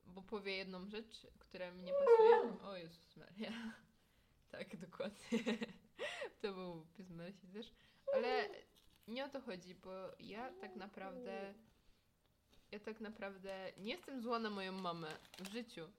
[0.05, 2.61] bo powie jedną rzecz, która mi nie pasuje.
[2.63, 3.51] O Jezus Maria.
[4.51, 5.39] Tak, dokładnie.
[6.41, 7.73] To był pies Marysi też.
[8.13, 8.49] Ale
[9.07, 11.53] nie o to chodzi, bo ja tak naprawdę
[12.71, 15.91] ja tak naprawdę nie jestem zła na moją mamę w życiu.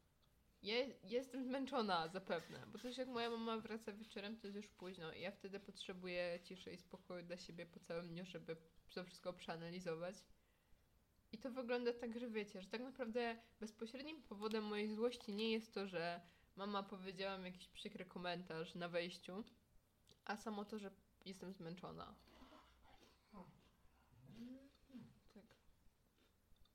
[0.62, 5.12] Ja jestem zmęczona zapewne, bo też jak moja mama wraca wieczorem, to jest już późno
[5.12, 8.56] i ja wtedy potrzebuję ciszy i spokoju dla siebie po całym dniu, żeby
[8.94, 10.14] to wszystko przeanalizować.
[11.32, 15.74] I to wygląda tak, że wiecie, że tak naprawdę bezpośrednim powodem mojej złości nie jest
[15.74, 16.20] to, że
[16.56, 19.44] mama powiedziała mi jakiś przykry komentarz na wejściu,
[20.24, 20.90] a samo to, że
[21.24, 22.14] jestem zmęczona.
[25.34, 25.44] Tak.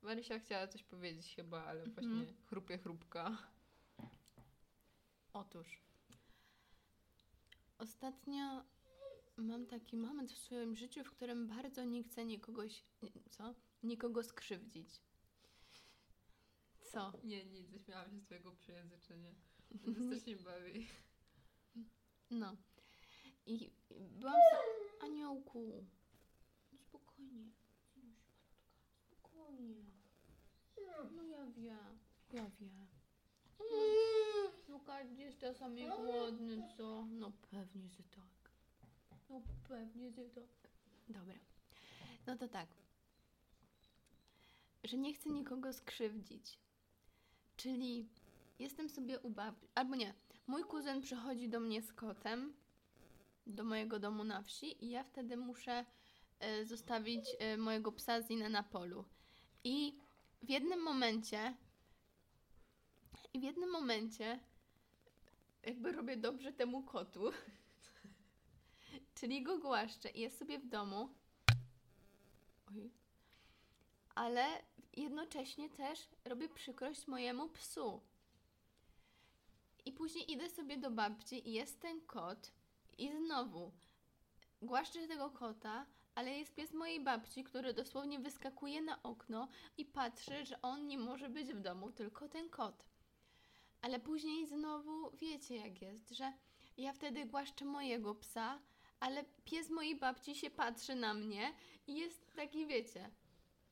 [0.02, 2.36] Marysia chciała coś powiedzieć chyba, ale właśnie Mhm.
[2.46, 3.38] chrupie chrupka.
[5.32, 5.82] Otóż,
[7.78, 8.64] ostatnio
[9.36, 12.84] mam taki moment w swoim życiu, w którym bardzo nie chcę nikogoś,
[13.30, 13.54] co?
[13.82, 15.02] Nikogo skrzywdzić.
[16.92, 17.12] Co?
[17.24, 19.34] Nie, nic, zaśmiałam się z twojego przejęzyczenia.
[19.84, 20.88] To strasznie bawi.
[22.30, 22.56] No.
[23.46, 24.58] I byłam sa...
[25.06, 25.86] Aniołku.
[26.72, 27.50] No spokojnie.
[28.96, 29.84] Spokojnie.
[31.16, 31.98] No ja wiem.
[32.32, 32.97] Ja wiem.
[34.68, 37.04] No każdy jest czasami głodny, co?
[37.10, 38.50] No pewnie, że tak.
[39.30, 40.70] No pewnie, że tak.
[41.08, 41.38] Dobra.
[42.26, 42.68] No to tak.
[44.84, 46.58] Że nie chcę nikogo skrzywdzić.
[47.56, 48.08] Czyli
[48.58, 50.14] jestem sobie u babci, albo nie.
[50.46, 52.54] Mój kuzyn przychodzi do mnie z kotem
[53.46, 55.84] do mojego domu na wsi i ja wtedy muszę
[56.40, 59.04] e, zostawić e, mojego psa Zinę na polu.
[59.64, 59.98] I
[60.42, 61.54] w jednym momencie
[63.38, 64.40] w jednym momencie
[65.62, 67.30] jakby robię dobrze temu kotu.
[69.14, 71.08] Czyli go głaszczę i jest sobie w domu.
[72.68, 72.90] Oj.
[74.14, 74.46] Ale
[74.96, 78.00] jednocześnie też robię przykrość mojemu psu.
[79.84, 82.52] I później idę sobie do babci i jest ten kot
[82.98, 83.72] i znowu
[84.62, 90.46] głaszczę tego kota, ale jest pies mojej babci, który dosłownie wyskakuje na okno i patrzy,
[90.46, 92.84] że on nie może być w domu, tylko ten kot.
[93.80, 96.32] Ale później znowu wiecie jak jest, że
[96.76, 98.58] ja wtedy głaszczę mojego psa,
[99.00, 101.54] ale pies mojej babci się patrzy na mnie
[101.86, 103.10] i jest taki, wiecie,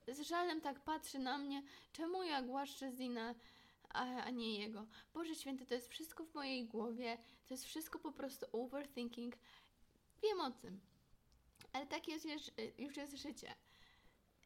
[0.09, 3.35] z żalem tak patrzy na mnie, czemu ja głaszczę Zina,
[3.89, 4.87] a, a nie jego.
[5.15, 9.37] Boże Święty, to jest wszystko w mojej głowie, to jest wszystko po prostu overthinking.
[10.23, 10.81] Wiem o tym,
[11.73, 12.43] ale takie jest już,
[12.79, 13.55] już jest życie.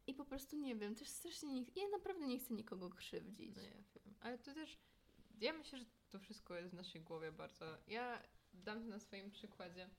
[0.07, 3.57] I po prostu nie wiem, też strasznie nie, ja naprawdę nie chcę nikogo krzywdzić.
[3.57, 4.15] No ja wiem.
[4.21, 4.79] Ale to też,
[5.41, 7.79] ja myślę, że to wszystko jest w naszej głowie bardzo.
[7.87, 8.23] Ja
[8.55, 9.91] dam to na swoim przykładzie.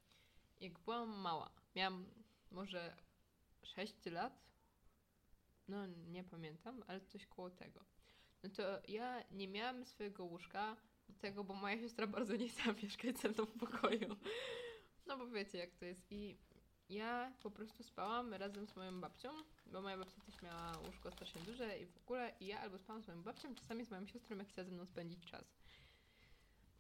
[0.60, 2.06] Jak byłam mała, miałam
[2.52, 2.98] może
[3.64, 4.52] 6 lat,
[5.68, 7.86] no nie pamiętam, ale coś koło tego.
[8.44, 10.78] No to ja nie miałam swojego łóżka,
[11.20, 14.16] tego, bo moja siostra bardzo nie chciała mieszkać w pokoju.
[15.06, 16.12] No bo wiecie jak to jest.
[16.12, 16.38] I
[16.92, 19.30] ja po prostu spałam razem z moją babcią,
[19.66, 23.04] bo moja babcia też miała łóżko strasznie duże i w ogóle i ja albo spałam
[23.04, 25.46] z moją babcią, czasami z moją siostrą, jak chciała ze mną spędzić czas.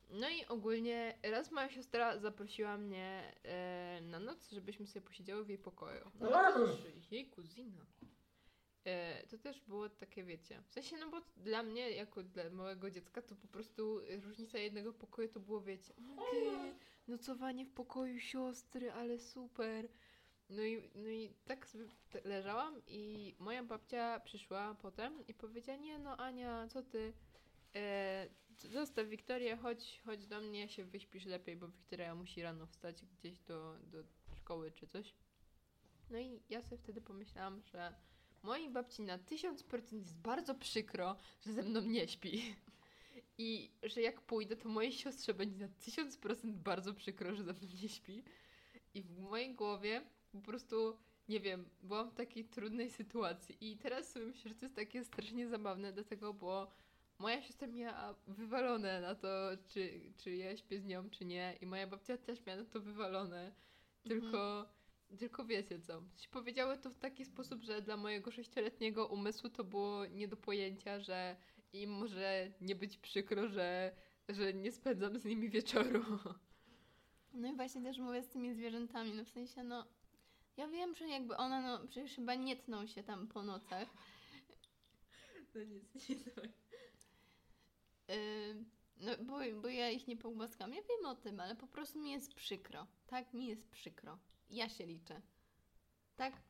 [0.10, 5.50] No i ogólnie raz moja siostra zaprosiła mnie e, na noc, żebyśmy sobie posiedziały w
[5.50, 6.12] jej pokoju.
[6.20, 7.86] No to też jej kuzina.
[8.86, 12.92] E, to też było takie, wiecie, w sensie, no bo dla mnie, jako dla małego
[12.92, 16.74] dziecka, to po prostu różnica jednego pokoju to było, wiecie, okej,
[17.12, 19.88] nocowanie w pokoju siostry, ale super.
[20.50, 21.68] No i, no i tak
[22.24, 27.14] leżałam i moja babcia przyszła potem i powiedziała, nie no Ania, co ty,
[27.76, 33.06] e, zostaw Wiktorię, chodź, chodź do mnie, się wyśpisz lepiej, bo Wiktoria musi rano wstać
[33.06, 34.04] gdzieś do, do
[34.36, 35.16] szkoły czy coś.
[36.10, 37.94] No i ja sobie wtedy pomyślałam, że
[38.44, 42.42] mojej babci na 1000% jest bardzo przykro, że ze mną nie śpi.
[43.42, 47.68] I że jak pójdę, to mojej siostrze będzie na 1000% bardzo przykro, że ze mną
[47.82, 48.24] nie śpi.
[48.94, 50.02] I w mojej głowie
[50.32, 50.98] po prostu,
[51.30, 53.58] nie wiem, byłam w takiej trudnej sytuacji.
[53.62, 56.68] I teraz sobie myślę, że to jest takie strasznie zabawne, dlatego, bo
[57.20, 59.28] moja siostra miała wywalone na to,
[59.68, 61.58] czy, czy ja śpię z nią, czy nie.
[61.62, 63.52] I moja babcia też miała na to wywalone.
[64.04, 64.70] Tylko,
[65.20, 66.04] tylko wiecie co.
[66.32, 71.00] Powiedziały to w taki sposób, że dla mojego sześcioletniego umysłu to było nie do pojęcia,
[71.00, 71.36] że
[71.74, 73.96] im może nie być przykro, że,
[74.30, 76.06] że nie spędzam z nimi wieczoru.
[77.34, 79.88] No i właśnie też mówię z tymi zwierzętami, no w sensie, no,
[80.58, 83.88] ja wiem, że jakby one, no, przecież chyba nie tną się tam po nocach.
[85.56, 86.26] No nic, nic.
[88.08, 88.66] Yy,
[88.98, 90.74] no, bo, bo ja ich nie pogłaskam.
[90.74, 92.88] Ja wiem o tym, ale po prostu mi jest przykro.
[93.08, 94.20] Tak, mi jest przykro.
[94.50, 95.22] Ja się liczę.
[96.16, 96.34] Tak?
[96.34, 96.42] Tak.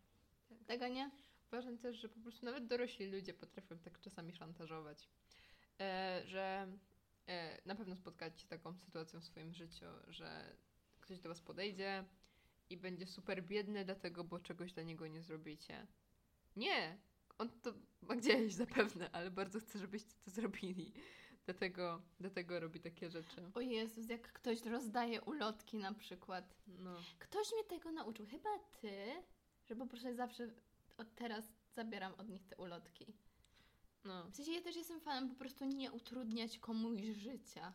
[0.68, 1.12] Tak, Ania?
[1.52, 5.10] Uważam też, że po prostu nawet dorośli ludzie potrafią tak czasami szantażować.
[5.80, 6.68] E, że
[7.28, 10.56] e, na pewno spotkacie się taką sytuacją w swoim życiu, że
[11.02, 12.06] ktoś do was podejdzie
[12.70, 15.88] i będzie super biedny dlatego, bo czegoś dla niego nie zrobicie.
[16.56, 16.98] Nie!
[17.38, 20.94] On to ma gdzieś zapewne, ale bardzo chcę, żebyście to zrobili.
[21.46, 23.52] Dlatego, dlatego robi takie rzeczy.
[23.54, 26.56] O Jezus, jak ktoś rozdaje ulotki na przykład.
[26.68, 26.96] No.
[27.20, 28.92] Ktoś mnie tego nauczył, chyba ty,
[29.66, 30.48] że po prostu zawsze
[31.02, 33.14] od teraz zabieram od nich te ulotki.
[34.04, 34.24] No.
[34.30, 37.74] W sensie ja też jestem fanem po prostu nie utrudniać komuś życia.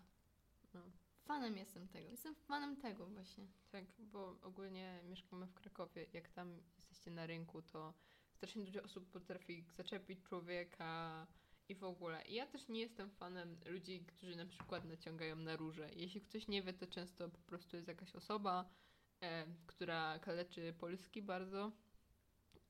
[0.74, 0.80] No.
[1.24, 2.08] Fanem jestem tego.
[2.08, 3.46] Jestem fanem tego właśnie.
[3.70, 6.06] Tak, bo ogólnie mieszkamy w Krakowie.
[6.12, 7.94] Jak tam jesteście na rynku, to
[8.30, 11.26] strasznie dużo osób potrafi zaczepić człowieka
[11.68, 12.22] i w ogóle.
[12.22, 15.90] I ja też nie jestem fanem ludzi, którzy na przykład naciągają na róże.
[15.96, 18.70] Jeśli ktoś nie wie, to często po prostu jest jakaś osoba,
[19.20, 21.72] e, która kaleczy polski bardzo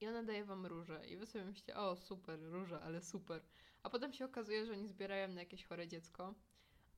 [0.00, 1.06] i ona daje wam róże.
[1.06, 3.42] I wy sobie myślicie, o super, róża, ale super.
[3.82, 6.34] A potem się okazuje, że oni zbierają na jakieś chore dziecko.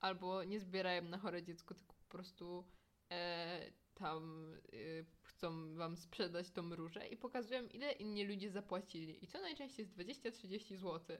[0.01, 2.65] Albo nie zbierają na chore dziecko, tylko po prostu
[3.11, 9.25] e, tam e, chcą wam sprzedać tą różę i pokazują, ile inni ludzie zapłacili.
[9.25, 11.17] I to najczęściej jest 20-30 zł.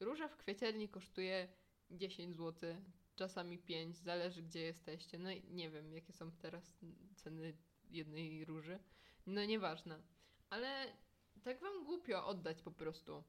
[0.00, 1.48] Róża w kwieciarni kosztuje
[1.90, 2.76] 10 zł,
[3.16, 5.18] czasami 5, zależy gdzie jesteście.
[5.18, 6.78] No i nie wiem, jakie są teraz
[7.16, 7.56] ceny
[7.90, 8.78] jednej róży.
[9.26, 10.02] No nieważne.
[10.50, 10.92] Ale
[11.44, 13.24] tak wam głupio oddać po prostu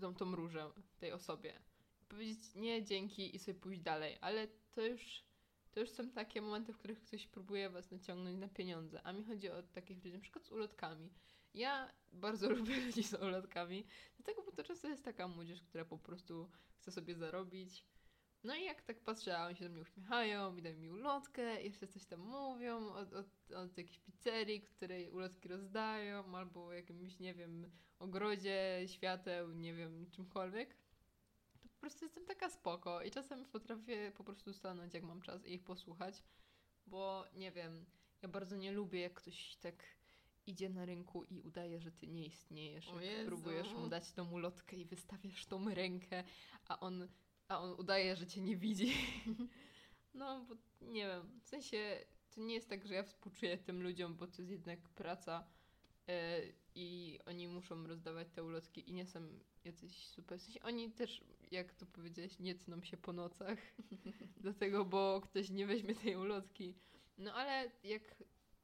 [0.00, 1.62] tą, tą różę tej osobie.
[2.08, 4.18] Powiedzieć nie, dzięki i sobie pójść dalej.
[4.20, 5.24] Ale to już,
[5.72, 9.02] to już są takie momenty, w których ktoś próbuje was naciągnąć na pieniądze.
[9.02, 11.10] A mi chodzi o takich ludzi, na przykład z ulotkami.
[11.54, 13.86] Ja bardzo lubię ludzi z ulotkami,
[14.16, 17.84] dlatego, bo to często jest taka młodzież, która po prostu chce sobie zarobić.
[18.44, 21.62] No i jak tak patrzę, a oni się do mnie uśmiechają, i dają mi ulotkę,
[21.62, 27.18] jeszcze coś tam mówią od, od, od jakiejś pizzerii, której ulotki rozdają, albo o jakimś,
[27.18, 30.76] nie wiem, ogrodzie, świateł, nie wiem, czymkolwiek.
[31.62, 35.46] To po prostu jestem taka spoko i czasem potrafię po prostu stanąć, jak mam czas
[35.46, 36.22] i ich posłuchać,
[36.86, 37.86] bo nie wiem,
[38.22, 39.84] ja bardzo nie lubię, jak ktoś tak
[40.46, 42.88] idzie na rynku i udaje, że ty nie istniejesz.
[43.26, 46.24] Próbujesz mu dać tą ulotkę i wystawiasz tą rękę,
[46.68, 47.08] a on,
[47.52, 48.92] a on udaje, że cię nie widzi.
[50.14, 51.98] No, bo nie wiem, w sensie
[52.34, 55.46] to nie jest tak, że ja współczuję tym ludziom, bo to jest jednak praca
[56.08, 56.40] e,
[56.74, 59.20] i oni muszą rozdawać te ulotki i nie są
[59.64, 60.38] jacyś super.
[60.38, 63.58] W sensie oni też, jak to powiedziałeś, nie cną się po nocach,
[64.42, 66.74] dlatego, bo ktoś nie weźmie tej ulotki.
[67.18, 68.14] No ale jak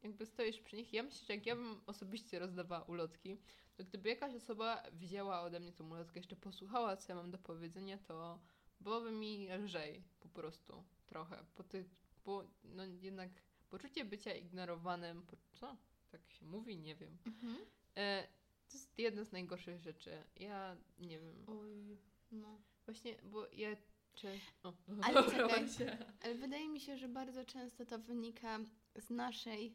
[0.02, 3.38] jakby stoisz przy nich, ja myślę, że jak ja bym osobiście rozdawała ulotki,
[3.74, 7.38] to gdyby jakaś osoba wzięła ode mnie tą ulotkę, jeszcze posłuchała, co ja mam do
[7.38, 8.40] powiedzenia, to
[8.80, 11.44] byłoby mi lżej po prostu trochę.
[11.54, 11.88] Po ty,
[12.24, 13.30] bo no jednak
[13.70, 15.76] poczucie bycia ignorowanym, po, co?
[16.10, 16.78] Tak się mówi?
[16.78, 17.18] Nie wiem.
[17.26, 17.56] Mhm.
[17.96, 18.28] E,
[18.68, 20.22] to jest jedna z najgorszych rzeczy.
[20.36, 21.44] Ja nie wiem.
[21.46, 21.98] Oj,
[22.30, 22.60] no.
[22.86, 23.76] Właśnie, bo ja
[24.14, 24.40] czy...
[24.62, 25.62] O, Ale czekaj.
[25.62, 25.98] Macie.
[26.20, 28.58] Ale wydaje mi się, że bardzo często to wynika
[28.94, 29.74] z naszej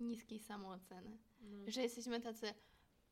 [0.00, 1.18] niskiej samooceny.
[1.40, 1.70] No.
[1.70, 2.54] Że jesteśmy tacy,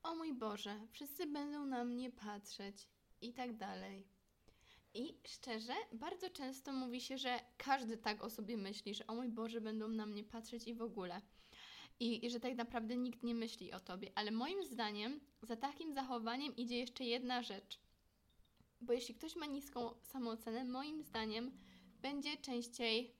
[0.02, 2.88] o mój Boże, wszyscy będą na mnie patrzeć
[3.20, 4.06] i tak dalej.
[4.96, 9.28] I szczerze, bardzo często mówi się, że każdy tak o sobie myśli, że o mój
[9.28, 11.20] Boże, będą na mnie patrzeć i w ogóle.
[12.00, 14.12] I, I że tak naprawdę nikt nie myśli o tobie.
[14.14, 17.78] Ale moim zdaniem za takim zachowaniem idzie jeszcze jedna rzecz.
[18.80, 21.52] Bo jeśli ktoś ma niską samoocenę, moim zdaniem
[22.02, 23.14] będzie częściej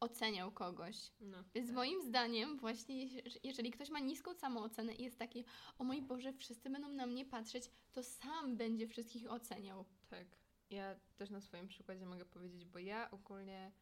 [0.00, 0.96] oceniał kogoś.
[1.20, 1.76] No, Więc tak.
[1.76, 5.44] moim zdaniem właśnie, jeż- jeżeli ktoś ma niską samoocenę i jest taki,
[5.78, 9.84] o mój Boże, wszyscy będą na mnie patrzeć, to sam będzie wszystkich oceniał.
[10.08, 10.26] Tak.
[10.70, 13.72] Ja też na swoim przykładzie mogę powiedzieć, bo ja ogólnie,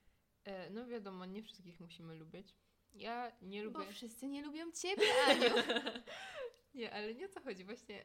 [0.45, 2.55] e, no wiadomo, nie wszystkich musimy lubić.
[2.95, 3.79] Ja nie lubię.
[3.79, 5.51] Bo wszyscy nie lubią Ciebie, Aniu.
[6.75, 7.65] nie, ale nie o to chodzi.
[7.65, 8.05] Właśnie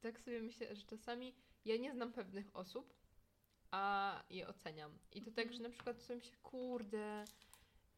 [0.00, 2.94] tak sobie myślę, że czasami ja nie znam pewnych osób,
[3.70, 4.98] a je oceniam.
[5.12, 5.52] I to tak, Mhm.
[5.56, 7.24] że na przykład sobie myślę, kurde,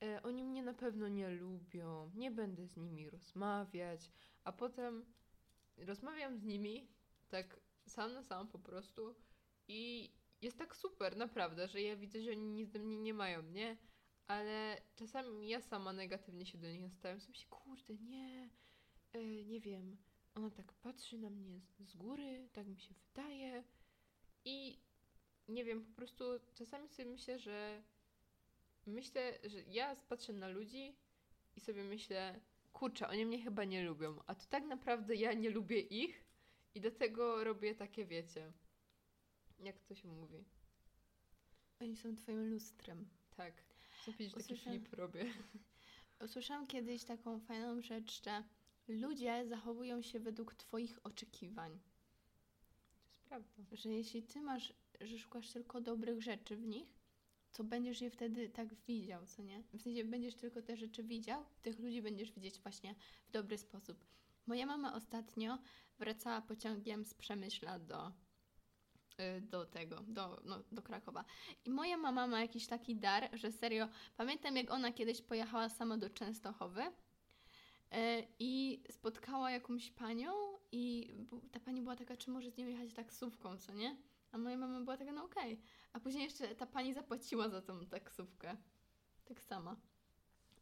[0.02, 4.10] e, oni mnie na pewno nie lubią, nie będę z nimi rozmawiać,
[4.44, 5.04] a potem
[5.76, 6.88] rozmawiam z nimi
[7.28, 9.14] tak sam na sam po prostu
[9.68, 10.10] i
[10.42, 13.76] jest tak super, naprawdę, że ja widzę, że oni nic do mnie nie mają, nie?
[14.26, 17.20] Ale czasami ja sama negatywnie się do nich nastawiam.
[17.20, 18.50] Sobie myślę, kurde, nie,
[19.12, 19.96] e, nie wiem,
[20.34, 23.64] ona tak patrzy na mnie z, z góry, tak mi się wydaje
[24.44, 24.78] i
[25.48, 26.24] nie wiem, po prostu
[26.54, 27.82] czasami sobie myślę, że
[28.86, 30.96] myślę, że ja patrzę na ludzi
[31.56, 32.40] i sobie myślę,
[32.72, 36.24] kurczę, oni mnie chyba nie lubią, a to tak naprawdę ja nie lubię ich
[36.74, 38.52] i do tego robię takie, wiecie,
[39.58, 40.44] jak to się mówi.
[41.80, 43.08] Oni są Twoim lustrem.
[43.36, 43.62] Tak.
[44.06, 45.24] Że taki flip robię.
[46.24, 48.44] Usłyszałam kiedyś taką fajną rzecz, że
[48.88, 51.80] ludzie zachowują się według Twoich oczekiwań.
[53.02, 53.62] To jest prawda.
[53.72, 56.94] Że jeśli Ty masz, że szukasz tylko dobrych rzeczy w nich,
[57.52, 59.62] to będziesz je wtedy tak widział, co nie?
[59.62, 62.94] W sensie będziesz tylko te rzeczy widział, tych ludzi będziesz widzieć właśnie
[63.28, 64.04] w dobry sposób.
[64.46, 65.58] Moja mama ostatnio
[65.98, 68.12] wracała pociągiem z Przemyśla do
[69.40, 71.24] do tego, do, no, do Krakowa.
[71.64, 75.98] I moja mama ma jakiś taki dar, że serio, pamiętam jak ona kiedyś pojechała sama
[75.98, 76.92] do Częstochowy y,
[78.38, 80.32] i spotkała jakąś panią
[80.72, 81.12] i
[81.52, 83.96] ta pani była taka, czy może z nią jechać taksówką, co nie?
[84.32, 85.60] A moja mama była taka, no okej.
[85.92, 88.56] A później jeszcze ta pani zapłaciła za tą taksówkę.
[89.24, 89.76] Tak sama.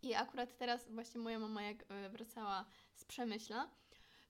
[0.02, 3.70] I akurat teraz właśnie moja mama jak e, wracała z Przemyśla,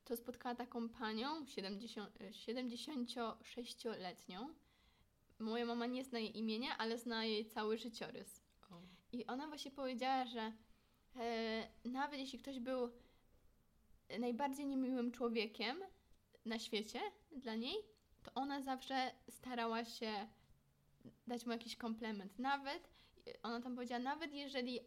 [0.04, 4.54] to spotkała taką panią, 70, e, 76-letnią.
[5.38, 8.42] Moja mama nie zna jej imienia, ale zna jej cały życiorys.
[8.70, 8.82] O.
[9.12, 10.52] I ona właśnie powiedziała, że
[11.16, 12.90] e, nawet jeśli ktoś był
[14.18, 15.76] najbardziej niemiłym człowiekiem
[16.44, 17.00] na świecie
[17.36, 17.76] dla niej,
[18.22, 20.28] to ona zawsze starała się
[21.26, 22.38] dać mu jakiś komplement.
[22.38, 22.90] Nawet,
[23.42, 24.80] ona tam powiedziała, nawet jeżeli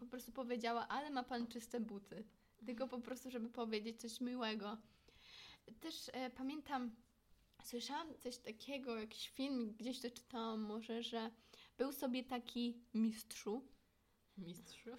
[0.00, 2.24] po prostu powiedziała, ale ma pan czyste buty.
[2.66, 4.76] Tylko po prostu, żeby powiedzieć coś miłego.
[5.80, 6.96] Też e, pamiętam,
[7.62, 11.30] słyszałam coś takiego, jakiś film, gdzieś to czytałam może, że
[11.78, 13.62] był sobie taki mistrzu,
[14.38, 14.90] Mistrzu.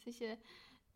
[0.00, 0.36] w sensie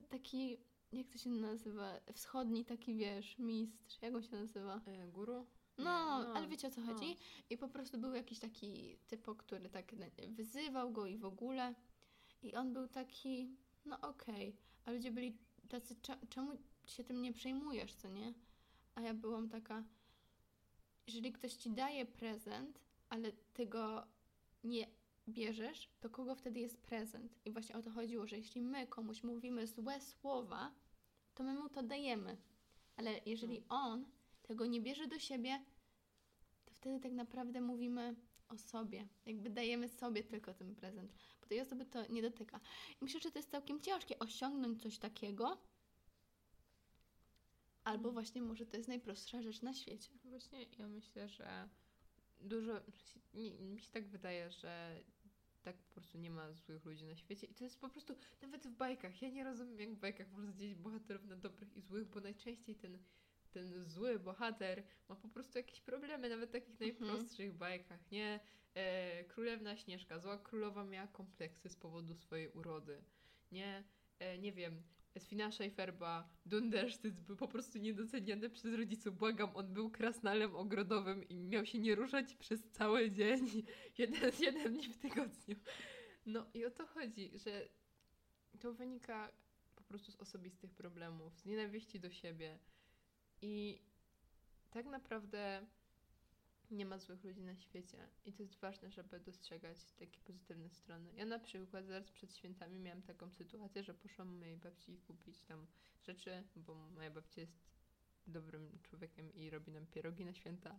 [0.09, 0.59] taki,
[0.93, 4.81] jak to się nazywa, wschodni taki, wiesz, mistrz, jak on się nazywa?
[4.87, 5.47] E, guru?
[5.79, 6.87] No, Nie, ale wiecie o co no.
[6.87, 7.17] chodzi.
[7.51, 9.95] I po prostu był jakiś taki typo, który tak
[10.29, 11.75] wyzywał go i w ogóle.
[12.43, 16.53] I on był taki, no okej, a ludzie byli tacy, "Cze- czemu
[16.87, 18.35] się tym nie przejmujesz, co nie?
[18.95, 19.85] A ja byłam taka,
[21.07, 24.07] jeżeli ktoś ci daje prezent, ale ty go
[24.65, 24.87] nie
[25.29, 27.39] bierzesz, to kogo wtedy jest prezent?
[27.45, 30.73] I właśnie o to chodziło, że jeśli my komuś mówimy złe słowa,
[31.35, 32.37] to my mu to dajemy.
[32.97, 34.05] Ale jeżeli on
[34.43, 35.65] tego nie bierze do siebie,
[36.67, 38.15] to wtedy tak naprawdę mówimy
[38.49, 39.09] o sobie.
[39.27, 42.61] Jakby dajemy sobie tylko ten prezent, bo tej osoby to nie dotyka.
[43.01, 45.59] I myślę, że to jest całkiem ciężkie osiągnąć coś takiego,
[47.85, 50.11] albo właśnie może to jest najprostsza rzecz na świecie.
[50.25, 51.69] Właśnie ja myślę, że
[52.41, 52.81] dużo.
[53.35, 55.01] Nie, mi się tak wydaje, że
[55.63, 57.47] tak po prostu nie ma złych ludzi na świecie.
[57.47, 59.23] I to jest po prostu nawet w bajkach.
[59.23, 62.77] Ja nie rozumiem, jak w bajkach można dzielić bohaterów na dobrych i złych, bo najczęściej
[62.77, 62.99] ten,
[63.57, 67.01] ten zły bohater ma po prostu jakieś problemy, nawet w takich Mhm.
[67.01, 68.41] najprostszych bajkach, nie?
[68.75, 73.03] E, Królewna Śnieżka, zła królowa miała kompleksy z powodu swojej urody,
[73.53, 73.85] nie?
[74.19, 74.83] E, nie wiem,
[75.19, 79.17] Sfina Scheiferba, Dundersztyc był po prostu niedoceniany przez rodziców.
[79.19, 83.41] Błagam, on był krasnalem ogrodowym i miał się nie ruszać przez cały dzień,
[83.99, 85.57] jeden, jeden dni w tygodniu.
[86.27, 87.69] No i o to chodzi, że
[88.61, 89.33] to wynika
[89.77, 92.59] po prostu z osobistych problemów, z nienawiści do siebie.
[93.43, 93.83] I
[94.71, 95.67] tak naprawdę
[96.71, 98.09] nie ma złych ludzi na świecie.
[98.25, 101.13] I to jest ważne, żeby dostrzegać takie pozytywne strony.
[101.15, 105.67] Ja na przykład zaraz przed świętami miałam taką sytuację, że poszłam mojej babci kupić tam
[106.03, 107.67] rzeczy, bo moja babcia jest
[108.27, 110.79] dobrym człowiekiem i robi nam pierogi na święta.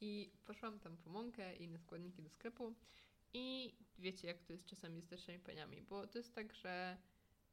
[0.00, 2.74] I poszłam tam po mąkę i inne składniki do sklepu.
[3.32, 6.96] I wiecie, jak to jest czasami z paniami, bo to jest tak, że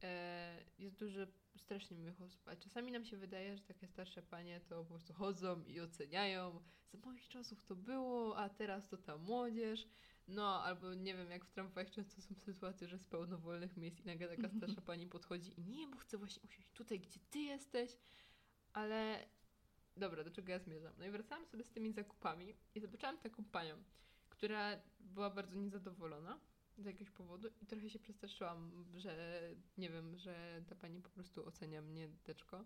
[0.04, 1.28] e, jest dużo
[1.60, 5.14] strasznie miłych osób, a czasami nam się wydaje, że takie starsze panie to po prostu
[5.14, 6.62] chodzą i oceniają.
[6.92, 9.88] Za moich czasów to było, a teraz to ta młodzież.
[10.28, 14.00] No, albo nie wiem, jak w tramwajach często są sytuacje, że jest pełno wolnych miejsc
[14.00, 17.40] i nagle taka starsza pani podchodzi i nie, bo chcę właśnie usiąść tutaj, gdzie ty
[17.40, 17.98] jesteś.
[18.74, 19.28] Ale
[19.98, 20.94] dobra, do czego ja zmierzam?
[20.98, 23.84] No i wracałam sobie z tymi zakupami i zobaczyłam taką panią,
[24.30, 26.40] która była bardzo niezadowolona
[26.78, 29.42] z jakiegoś powodu i trochę się przestraszyłam, że
[29.78, 32.66] nie wiem, że ta pani po prostu ocenia mnie teczko.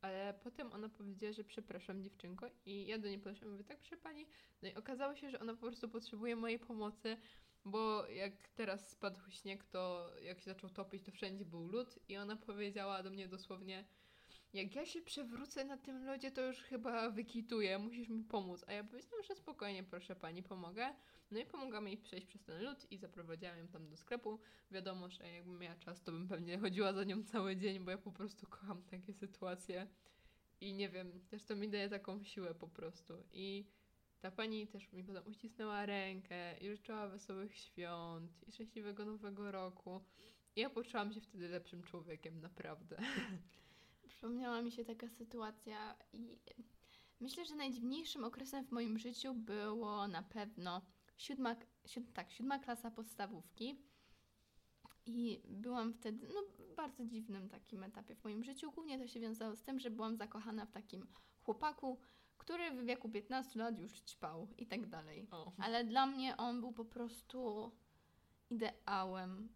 [0.00, 3.78] Ale potem ona powiedziała, że przepraszam dziewczynko i ja do niej podeszłam i mówię, tak
[3.78, 4.26] proszę pani.
[4.62, 7.16] No i okazało się, że ona po prostu potrzebuje mojej pomocy,
[7.64, 12.16] bo jak teraz spadł śnieg, to jak się zaczął topić, to wszędzie był lód i
[12.16, 13.84] ona powiedziała do mnie dosłownie,
[14.54, 18.64] jak ja się przewrócę na tym lodzie, to już chyba wykituję, musisz mi pomóc.
[18.68, 20.94] A ja powiedziałam, że spokojnie, proszę pani, pomogę.
[21.30, 24.40] No i pomogłam jej przejść przez ten lód i zaprowadziłam ją tam do sklepu.
[24.70, 27.98] Wiadomo, że jakbym miała czas, to bym pewnie chodziła za nią cały dzień, bo ja
[27.98, 29.86] po prostu kocham takie sytuacje.
[30.60, 33.14] I nie wiem, też to mi daje taką siłę po prostu.
[33.32, 33.66] I
[34.20, 40.00] ta pani też mi potem uścisnęła rękę i życzyła wesołych świąt i szczęśliwego nowego roku.
[40.56, 42.96] I ja poczułam się wtedy lepszym człowiekiem, naprawdę.
[44.20, 46.38] Przypomniała mi się taka sytuacja i
[47.20, 50.82] myślę, że najdziwniejszym okresem w moim życiu było na pewno
[51.16, 51.56] siódma,
[51.86, 53.82] siód, tak, siódma klasa podstawówki.
[55.06, 58.72] I byłam wtedy no, w bardzo dziwnym takim etapie w moim życiu.
[58.72, 61.06] Głównie to się wiązało z tym, że byłam zakochana w takim
[61.42, 61.98] chłopaku,
[62.38, 65.28] który w wieku 15 lat już ćpał i tak dalej.
[65.58, 67.72] Ale dla mnie on był po prostu
[68.50, 69.48] ideałem.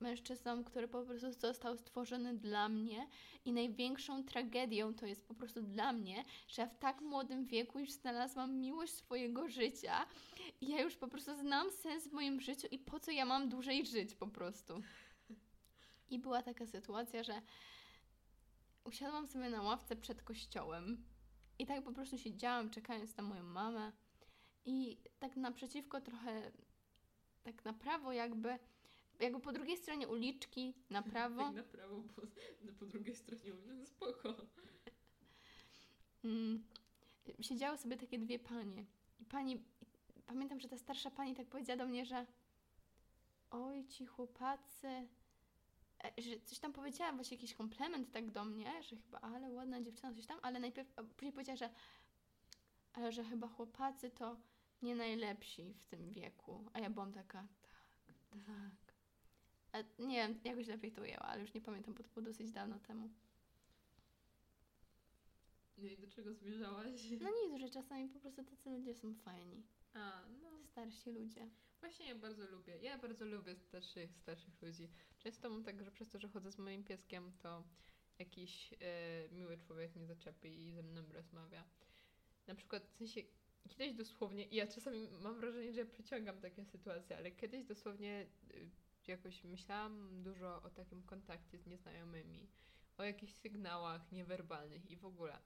[0.00, 3.06] Mężczyzną, który po prostu został stworzony dla mnie
[3.44, 7.78] i największą tragedią to jest po prostu dla mnie, że ja w tak młodym wieku
[7.78, 10.06] już znalazłam miłość swojego życia
[10.60, 13.48] i ja już po prostu znam sens w moim życiu i po co ja mam
[13.48, 14.82] dłużej żyć po prostu.
[16.10, 17.42] I była taka sytuacja, że
[18.84, 21.04] usiadłam sobie na ławce przed kościołem
[21.58, 23.92] i tak po prostu siedziałam, czekając na moją mamę
[24.64, 26.52] i tak naprzeciwko trochę,
[27.42, 28.58] tak na prawo jakby,
[29.20, 31.42] jakby po drugiej stronie uliczki, na prawo.
[31.42, 32.22] Tak na prawo, po,
[32.78, 34.34] po drugiej stronie no spoko.
[36.24, 36.64] Mm,
[37.40, 38.84] siedziały sobie takie dwie panie.
[39.20, 39.64] I pani,
[40.26, 42.26] pamiętam, że ta starsza pani tak powiedziała do mnie, że
[43.50, 44.88] oj, ci chłopacy,
[46.04, 49.82] e, że coś tam powiedziała, właśnie jakiś komplement tak do mnie, że chyba, ale ładna
[49.82, 51.70] dziewczyna, coś tam, ale najpierw, później powiedziała, że
[52.92, 54.36] ale że chyba chłopacy to
[54.82, 56.64] nie najlepsi w tym wieku.
[56.72, 57.46] A ja byłam taka,
[58.06, 58.87] tak, tak.
[59.98, 62.78] Nie wiem, jakoś lepiej to ujęła, ale już nie pamiętam, bo to było dosyć dawno
[62.78, 63.10] temu.
[65.78, 67.10] No i do czego zmierzałaś?
[67.20, 69.62] No nic, że czasami po prostu tacy ludzie są fajni.
[69.94, 71.48] A, no Starsi ludzie.
[71.80, 72.78] właśnie ja bardzo lubię.
[72.82, 74.88] Ja bardzo lubię starszych, starszych ludzi.
[75.18, 77.64] Często mam tak, że przez to, że chodzę z moim pieskiem, to
[78.18, 81.64] jakiś e, miły człowiek mnie zaczepi i ze mną rozmawia.
[82.46, 83.20] Na przykład, w sensie,
[83.68, 88.26] kiedyś dosłownie, i ja czasami mam wrażenie, że ja przyciągam takie sytuacje, ale kiedyś dosłownie
[88.54, 88.70] y,
[89.08, 92.48] jakoś myślałam dużo o takim kontakcie z nieznajomymi,
[92.98, 95.38] o jakichś sygnałach niewerbalnych i w ogóle.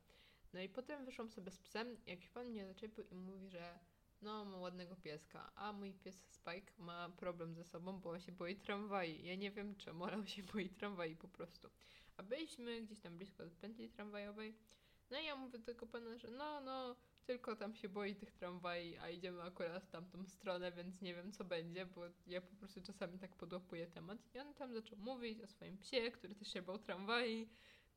[0.53, 3.79] No i potem wyszłam sobie z psem, jakiś pan mnie zaczepił i mówi, że
[4.23, 8.33] no, mam ładnego pieska, a mój pies Spike ma problem ze sobą, bo on się
[8.33, 9.25] boi tramwaj.
[9.25, 11.71] Ja nie wiem czemu, ale on się boi tramwaj po prostu.
[12.17, 14.55] A byliśmy gdzieś tam blisko pętli tramwajowej,
[15.11, 16.97] no i ja mówię do tego pana, że no, no,
[17.27, 21.33] tylko tam się boi tych tramwaj, a idziemy akurat w tamtą stronę, więc nie wiem
[21.33, 24.19] co będzie, bo ja po prostu czasami tak podłapuję temat.
[24.35, 27.49] I on tam zaczął mówić o swoim psie, który też się bał tramwaj,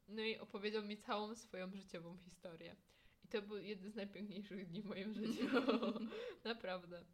[0.08, 2.76] no i opowiedział mi całą swoją życiową historię.
[3.24, 5.48] I to był jeden z najpiękniejszych dni w moim życiu.
[6.44, 7.06] Naprawdę.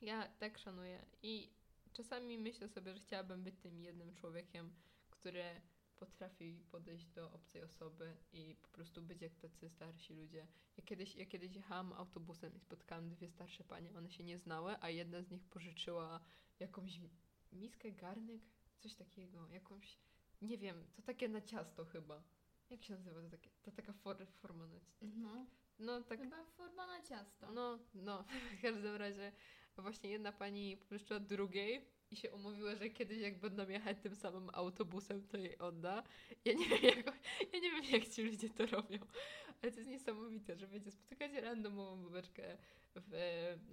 [0.00, 1.06] Ja tak szanuję.
[1.22, 1.52] I
[1.92, 4.72] czasami myślę sobie, że chciałabym być tym jednym człowiekiem,
[5.10, 5.44] który
[6.06, 10.46] potrafi podejść do obcej osoby i po prostu być jak tacy starsi ludzie.
[10.76, 13.92] Ja kiedyś, ja kiedyś jechałam autobusem i spotkałam dwie starsze panie.
[13.94, 16.20] One się nie znały, a jedna z nich pożyczyła
[16.60, 17.00] jakąś
[17.52, 18.42] miskę, garnek,
[18.78, 19.98] coś takiego, jakąś,
[20.42, 22.22] nie wiem, to takie na ciasto chyba.
[22.70, 25.06] Jak się nazywa to, takie, to taka for, forma na ciasto?
[25.06, 25.46] No,
[25.78, 27.52] No tak, chyba forma na ciasto.
[27.52, 28.24] no, no,
[28.58, 29.32] w każdym razie
[29.76, 34.50] właśnie jedna pani pożyczyła drugiej i się umówiła, że kiedyś jak będą jechać tym samym
[34.52, 36.02] autobusem, to jej odda.
[36.44, 37.06] Ja nie wiem, jak,
[37.52, 38.98] ja nie wiem, jak ci ludzie to robią,
[39.62, 42.56] ale to jest niesamowite, że wiecie, spotykacie randomową babeczkę
[42.96, 43.10] w,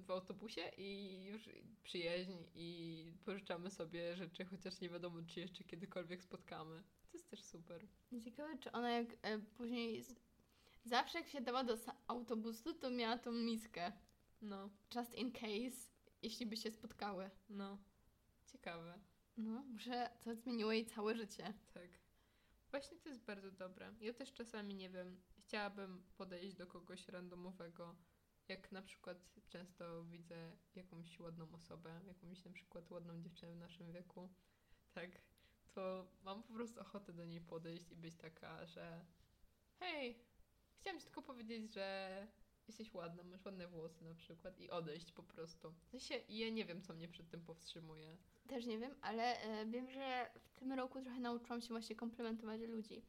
[0.05, 1.49] w autobusie i już
[1.83, 6.83] przyjaźń i pożyczamy sobie rzeczy, chociaż nie wiadomo, czy jeszcze kiedykolwiek spotkamy.
[7.11, 7.87] To jest też super.
[8.23, 10.03] Ciekawe, czy ona jak e, później...
[10.85, 11.77] Zawsze jak wsiadała do
[12.07, 13.91] autobusu, to miała tą miskę.
[14.41, 15.89] No, Just in case,
[16.21, 17.29] jeśli by się spotkały.
[17.49, 17.77] no.
[18.51, 18.99] Ciekawe.
[19.37, 21.53] No, może to zmieniło jej całe życie.
[21.73, 21.89] Tak.
[22.71, 23.93] Właśnie to jest bardzo dobre.
[24.01, 27.95] Ja też czasami, nie wiem, chciałabym podejść do kogoś randomowego,
[28.47, 29.17] jak na przykład
[29.49, 34.29] często widzę jakąś ładną osobę, jakąś na przykład ładną dziewczynę w naszym wieku,
[34.91, 35.21] tak,
[35.73, 39.05] to mam po prostu ochotę do niej podejść i być taka, że
[39.79, 40.23] hej,
[40.79, 42.27] chciałam ci tylko powiedzieć, że
[42.67, 45.71] jesteś ładna, masz ładne włosy na przykład i odejść po prostu.
[45.71, 48.17] W sensie, ja nie wiem, co mnie przed tym powstrzymuje.
[48.49, 52.61] Też nie wiem, ale e, wiem, że w tym roku trochę nauczyłam się właśnie komplementować
[52.61, 53.01] ludzi.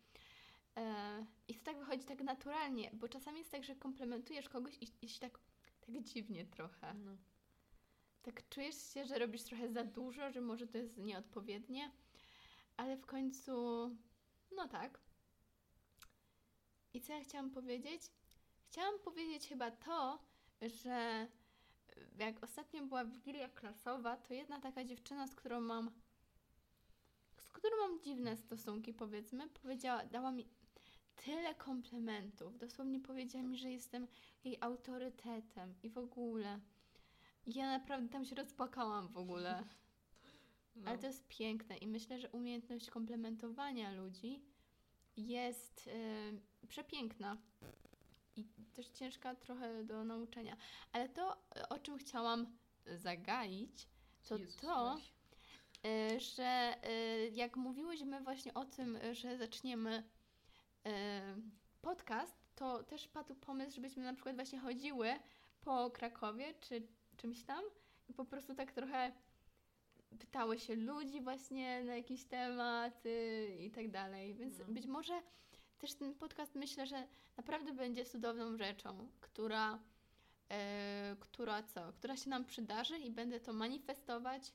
[0.77, 4.89] E, I to tak wychodzi tak naturalnie, bo czasami jest tak, że komplementujesz kogoś i,
[5.03, 5.39] i się tak,
[5.81, 6.95] tak dziwnie trochę.
[6.95, 7.17] No.
[8.23, 11.91] Tak czujesz się, że robisz trochę za dużo, że może to jest nieodpowiednie,
[12.77, 13.53] ale w końcu,
[14.57, 15.01] no tak.
[16.95, 18.03] I co ja chciałam powiedzieć?
[18.67, 20.19] Chciałam powiedzieć chyba to,
[20.63, 21.27] że
[22.19, 25.91] jak ostatnio była wigilia klasowa, to jedna taka dziewczyna, z którą mam
[27.39, 30.47] z którą mam dziwne stosunki, powiedzmy, powiedziała, dała mi
[31.17, 32.59] tyle komplementów.
[32.59, 34.07] Dosłownie powiedziała mi, że jestem
[34.45, 36.61] jej autorytetem i w ogóle.
[37.47, 39.65] Ja naprawdę tam się rozpłakałam w ogóle.
[40.77, 40.91] No.
[40.91, 44.43] Ale to jest piękne i myślę, że umiejętność komplementowania ludzi
[45.17, 47.37] jest y, przepiękna
[48.71, 50.57] też ciężka trochę do nauczenia.
[50.93, 51.37] Ale to,
[51.69, 52.47] o czym chciałam
[52.87, 53.89] zagaić,
[54.29, 54.97] to Jezus to,
[55.87, 60.03] y, że y, jak mówiłyśmy właśnie o tym, że zaczniemy
[60.87, 60.91] y,
[61.83, 65.15] podcast, to też padł pomysł, żebyśmy na przykład właśnie chodziły
[65.61, 67.65] po Krakowie czy czymś tam
[68.09, 69.13] i po prostu tak trochę
[70.19, 74.35] pytały się ludzi właśnie na jakiś temat y, i tak dalej.
[74.35, 74.65] Więc No.
[74.69, 75.23] być może
[75.81, 77.07] też ten podcast myślę, że
[77.37, 79.79] naprawdę będzie cudowną rzeczą, która,
[80.49, 81.93] e, która co?
[81.93, 84.53] Która się nam przydarzy i będę to manifestować.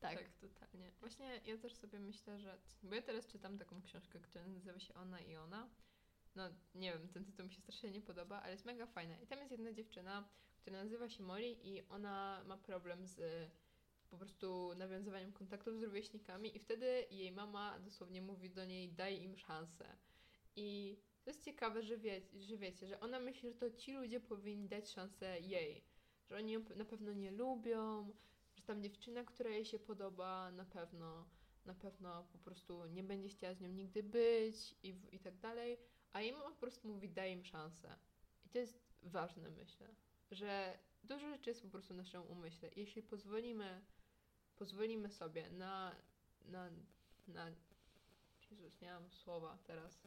[0.00, 0.18] Tak.
[0.18, 0.90] Tak, totalnie.
[1.00, 2.58] Właśnie ja też sobie myślę, że.
[2.82, 5.68] Bo ja teraz czytam taką książkę, która nazywa się Ona i Ona.
[6.36, 9.16] No, nie wiem, ten tytuł mi się strasznie nie podoba, ale jest mega fajna.
[9.16, 13.50] I tam jest jedna dziewczyna, która nazywa się Molly i ona ma problem z
[14.10, 19.22] po prostu nawiązywaniem kontaktów z rówieśnikami i wtedy jej mama dosłownie mówi do niej daj
[19.22, 19.96] im szansę.
[20.56, 24.20] I to jest ciekawe, że, wie, że wiecie, że ona myśli, że to ci ludzie
[24.20, 25.84] powinni dać szansę jej.
[26.28, 28.14] Że oni ją na pewno nie lubią,
[28.56, 31.28] że tam dziewczyna, która jej się podoba, na pewno,
[31.64, 35.78] na pewno po prostu nie będzie chciała z nią nigdy być i, i tak dalej,
[36.12, 37.96] a mama po prostu mówi, daj im szansę.
[38.44, 39.94] I to jest ważne, myślę,
[40.30, 42.70] że dużo rzeczy jest po prostu w naszym umyśle.
[42.76, 43.84] Jeśli pozwolimy,
[44.56, 45.96] pozwolimy sobie na,
[46.44, 46.70] na,
[47.28, 47.50] na,
[48.50, 50.06] Jezus, nie mam słowa teraz.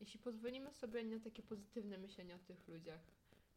[0.00, 3.00] Jeśli pozwolimy sobie na takie pozytywne myślenie o tych ludziach,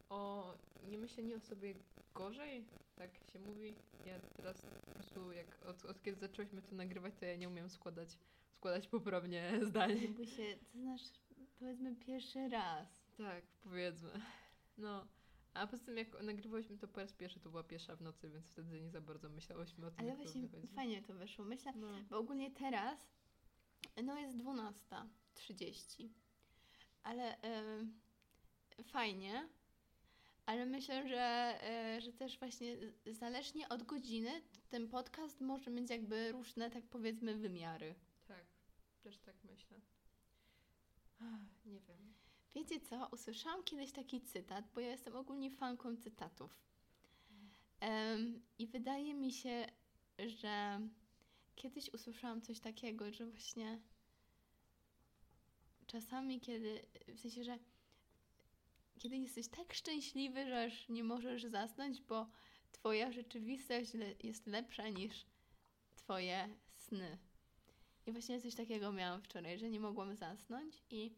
[0.08, 0.52] o
[0.88, 1.74] nie myślenie o sobie
[2.14, 2.64] gorzej,
[2.96, 3.74] tak się mówi.
[4.06, 7.68] Ja teraz po prostu jak od, od kiedy zaczęłyśmy to nagrywać, to ja nie umiem
[7.70, 8.08] składać,
[8.50, 10.08] składać poprawnie zdań.
[10.08, 11.02] Bo się, to znasz,
[11.58, 13.04] powiedzmy pierwszy raz.
[13.16, 14.10] Tak, powiedzmy.
[14.78, 15.06] No.
[15.54, 18.46] A poza tym jak nagrywałyśmy to po raz pierwszy, to była pierwsza w nocy, więc
[18.46, 21.44] wtedy nie za bardzo myślałyśmy o tym, Ale właśnie to fajnie to wyszło.
[21.44, 21.86] Myślę, No.
[22.10, 22.98] bo ogólnie teraz,
[24.04, 26.08] no jest 12.30,
[27.04, 27.36] ale
[28.84, 29.48] fajnie,
[30.46, 32.76] ale myślę, że, e, że też właśnie
[33.06, 37.94] zależnie od godziny ten podcast może mieć jakby różne, tak powiedzmy, wymiary.
[38.28, 38.44] Tak,
[39.02, 39.80] też tak myślę.
[41.20, 42.14] Ach, Nie wiem.
[42.54, 43.08] Wiecie co?
[43.12, 46.64] Usłyszałam kiedyś taki cytat, bo ja jestem ogólnie fanką cytatów.
[47.80, 49.66] Em, I wydaje mi się,
[50.26, 50.80] że
[51.54, 53.80] kiedyś usłyszałam coś takiego, że właśnie
[55.94, 57.58] czasami, kiedy, w sensie, że
[58.98, 62.30] kiedy jesteś tak szczęśliwy, że aż nie możesz zasnąć, bo
[62.72, 65.26] twoja rzeczywistość le- jest lepsza niż
[65.96, 67.18] twoje sny.
[68.06, 71.14] I właśnie coś takiego miałam wczoraj, że nie mogłam zasnąć i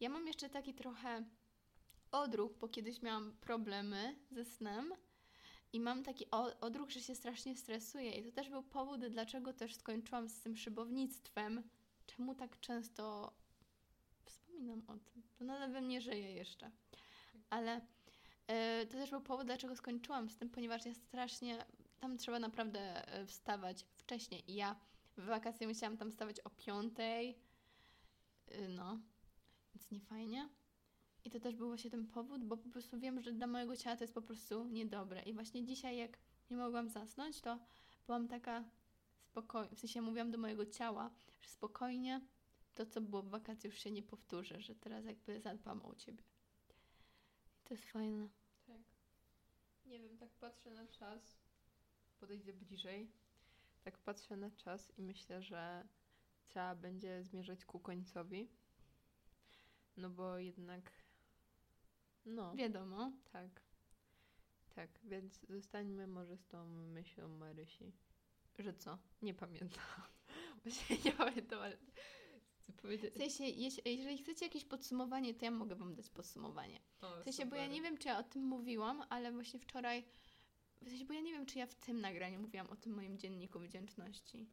[0.00, 1.24] ja mam jeszcze taki trochę
[2.12, 4.94] odruch, bo kiedyś miałam problemy ze snem
[5.72, 9.74] i mam taki odruch, że się strasznie stresuję i to też był powód, dlaczego też
[9.76, 11.62] skończyłam z tym szybownictwem.
[12.06, 13.32] Czemu tak często
[14.62, 15.22] wspominam o tym?
[15.38, 16.70] To nadal we mnie żyje jeszcze.
[17.50, 17.80] Ale
[18.46, 21.64] e, to też był powód, dlaczego skończyłam z tym, ponieważ ja strasznie,
[22.00, 24.76] tam trzeba naprawdę e, wstawać wcześniej i ja
[25.16, 27.38] w wakacje musiałam tam wstawać o piątej,
[28.52, 28.98] y, no,
[29.74, 30.48] więc nie fajnie.
[31.24, 33.96] I to też był właśnie ten powód, bo po prostu wiem, że dla mojego ciała
[33.96, 35.22] to jest po prostu niedobre.
[35.22, 36.18] I właśnie dzisiaj, jak
[36.50, 37.58] nie mogłam zasnąć, to
[38.06, 38.64] byłam taka
[39.18, 41.10] spokojna, w sensie mówiłam do mojego ciała,
[41.40, 42.20] że spokojnie
[42.74, 46.22] to, co było w wakacje, już się nie powtórzy, że teraz jakby zadbam o ciebie.
[47.58, 48.28] I to jest fajne.
[48.66, 48.80] Tak.
[49.84, 51.36] Nie wiem, tak patrzę na czas.
[52.20, 53.10] Podejdę bliżej.
[53.82, 55.88] Tak patrzę na czas i myślę, że
[56.48, 58.48] trzeba będzie zmierzać ku końcowi.
[59.96, 60.92] No bo jednak.
[62.24, 63.12] No, Wiadomo.
[63.32, 63.62] tak.
[64.74, 67.92] Tak, więc zostańmy może z tą myślą Marysi.
[68.58, 68.98] Że co?
[69.22, 69.84] Nie pamiętam.
[70.64, 71.76] Właśnie nie pamiętam, ale.
[72.62, 76.80] Chcę powiedzieć- W sensie, jeśli, jeżeli chcecie jakieś podsumowanie, to ja mogę wam dać podsumowanie.
[77.00, 80.04] O, W sensie, bo ja nie wiem, czy ja o tym mówiłam, ale właśnie wczoraj.
[80.82, 83.18] W sensie, bo ja nie wiem, czy ja w tym nagraniu mówiłam o tym moim
[83.18, 84.46] dzienniku wdzięczności.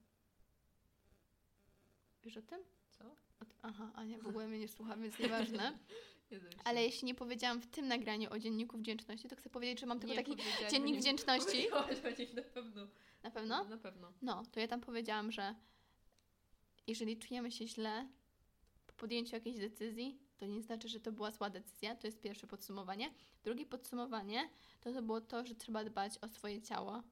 [2.23, 2.59] Wiesz o tym?
[2.91, 3.15] Co?
[3.61, 5.77] Aha, a nie, w ogóle mnie nie słucha, więc nieważne.
[6.63, 9.99] Ale jeśli nie powiedziałam w tym nagraniu o dzienniku wdzięczności, to chcę powiedzieć, że mam
[9.99, 10.35] tylko Nie taki
[10.71, 11.67] dziennik nie- wdzięczności.
[11.71, 11.97] Powiedziałaś
[12.31, 12.87] o na pewno.
[13.23, 13.63] Na pewno?
[13.65, 14.13] Na pewno.
[14.21, 15.55] No, to ja tam powiedziałam, że
[16.89, 18.07] jeżeli czujemy się źle
[18.87, 21.95] po podjęciu jakiejś decyzji, to nie znaczy, że to była zła decyzja.
[21.95, 23.13] To jest pierwsze podsumowanie.
[23.43, 24.49] Drugie podsumowanie
[24.81, 27.03] to, to było to, że trzeba dbać o swoje ciało.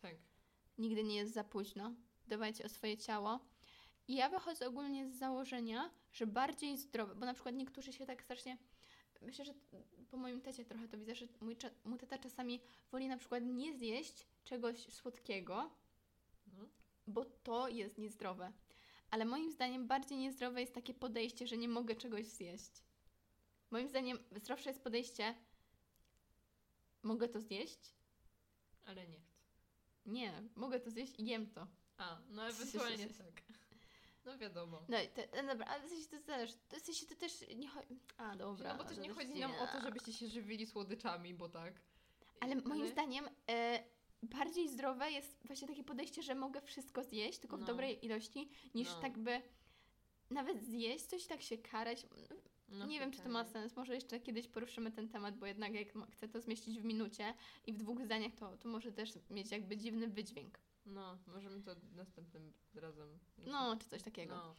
[0.00, 0.14] Tak.
[0.78, 1.94] Nigdy nie jest za późno.
[2.28, 3.40] Dbajcie o swoje ciało.
[4.08, 8.22] I ja wychodzę ogólnie z założenia, że bardziej zdrowe, bo na przykład niektórzy się tak
[8.22, 8.58] strasznie.
[9.22, 9.54] Myślę, że
[10.10, 13.78] po moim tacie trochę to widzę, że mój, mój tata czasami woli na przykład nie
[13.78, 15.70] zjeść czegoś słodkiego,
[16.58, 16.64] No.
[17.06, 18.52] bo to jest niezdrowe.
[19.10, 22.82] Ale moim zdaniem bardziej niezdrowe jest takie podejście, że nie mogę czegoś zjeść.
[23.70, 25.34] Moim zdaniem zdrowsze jest podejście,
[27.02, 27.94] mogę to zjeść?
[28.84, 29.36] Ale nie chcę.
[30.06, 31.66] Nie, mogę to zjeść i jem to.
[31.98, 33.42] A, no ewentualnie tak.
[34.24, 34.82] No wiadomo.
[34.88, 36.54] No, te, no dobra, ale w sensie to zależy.
[36.68, 38.00] To, w sensie to też nie chodzi...
[38.16, 38.72] A, dobra.
[38.72, 41.80] no bo też to nie chodzi nam o to, żebyście się żywili słodyczami, bo tak.
[42.40, 43.84] Ale moim Ale- zdaniem e,
[44.26, 47.66] bardziej zdrowe jest właśnie takie podejście, że mogę wszystko zjeść, tylko w No.
[47.66, 49.00] dobrej ilości, niż No.
[49.00, 49.42] tak by
[50.30, 52.06] nawet zjeść coś, tak się karać.
[52.68, 53.76] No, nie wiem, czy to ma sens.
[53.76, 57.34] Może jeszcze kiedyś poruszymy ten temat, bo jednak jak chcę to zmieścić w minucie
[57.66, 60.58] i w dwóch zdaniach, to, to może też mieć jakby dziwny wydźwięk.
[60.86, 63.18] No, możemy to następnym razem.
[63.46, 64.34] No, czy coś takiego.
[64.34, 64.54] No,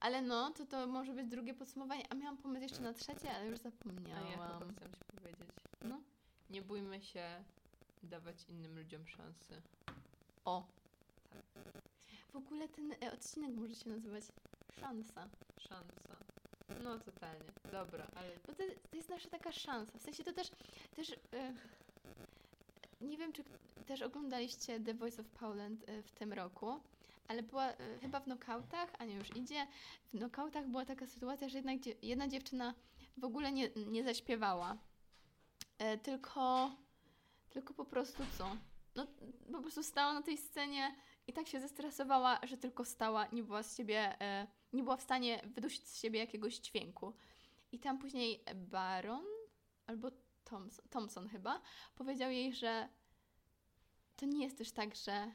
[0.00, 2.02] Ale no, to to może być drugie podsumowanie.
[2.10, 4.26] A miałam pomysł jeszcze na trzecie, ale już a ja zapomniałam.
[4.32, 5.48] chyba chciałam ci powiedzieć.
[5.84, 6.00] No.
[6.50, 7.44] Nie bójmy się
[8.02, 9.62] dawać innym ludziom szansy.
[10.44, 10.66] O.
[12.32, 14.24] W ogóle ten e, odcinek może się nazywać
[14.80, 15.28] Szansa.
[15.60, 16.16] Szansa.
[16.84, 17.44] No, totalnie.
[17.72, 19.98] Dobra, ale Bo to, to jest nasza taka szansa.
[19.98, 20.50] W sensie to też,
[20.96, 21.54] też e,
[23.00, 23.44] nie wiem, czy
[23.86, 26.80] też oglądaliście The Voice of Poland e, w tym roku,
[27.28, 29.66] ale była e, chyba w nokautach, a nie już idzie,
[30.14, 32.74] w nokautach była taka sytuacja, że jednak dzie- jedna dziewczyna
[33.16, 34.76] w ogóle nie, nie zaśpiewała.
[35.78, 36.70] E, tylko,
[37.50, 38.56] tylko po prostu co?
[38.94, 39.06] No,
[39.52, 40.96] po prostu stała na tej scenie
[41.26, 45.02] i tak się zestresowała, że tylko stała, nie była z siebie, e, nie była w
[45.02, 47.14] stanie wydusić z siebie jakiegoś dźwięku.
[47.72, 49.24] I tam później Baron
[49.86, 50.10] albo
[50.44, 51.62] Thompson, Thompson chyba
[51.94, 52.88] powiedział jej, że
[54.16, 55.32] to nie jest też tak, że,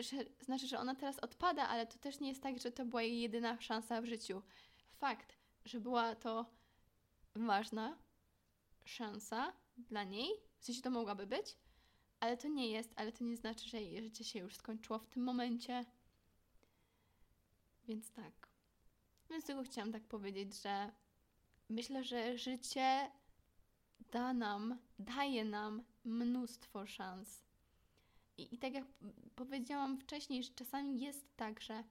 [0.00, 3.02] że znaczy, że ona teraz odpada, ale to też nie jest tak, że to była
[3.02, 4.42] jej jedyna szansa w życiu.
[4.92, 6.46] Fakt, że była to
[7.34, 7.98] ważna
[8.84, 10.30] szansa dla niej,
[10.60, 11.56] w sensie to mogłaby być,
[12.20, 15.06] ale to nie jest, ale to nie znaczy, że jej życie się już skończyło w
[15.06, 15.84] tym momencie.
[17.88, 18.48] Więc tak.
[19.30, 20.92] Więc tylko chciałam tak powiedzieć, że
[21.68, 23.10] myślę, że życie
[24.10, 27.42] da nam, daje nam mnóstwo szans.
[28.38, 28.84] I, I tak jak
[29.36, 31.84] powiedziałam wcześniej, że czasami jest tak, że,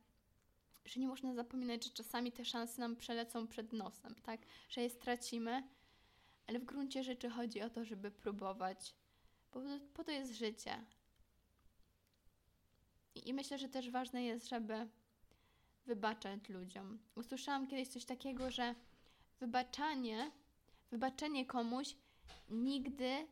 [0.86, 4.42] że nie można zapominać, że czasami te szanse nam przelecą przed nosem, tak?
[4.70, 5.64] Że je stracimy,
[6.50, 8.96] ale w gruncie rzeczy chodzi o to, żeby próbować,
[9.54, 9.62] bo
[9.94, 10.86] po to jest życie.
[13.16, 14.88] I, myślę, że też ważne jest, żeby
[15.86, 17.00] wybaczać ludziom.
[17.16, 18.76] Usłyszałam kiedyś coś takiego, że
[19.40, 20.32] wybaczanie,
[20.92, 21.96] wybaczenie komuś
[22.50, 23.28] nigdy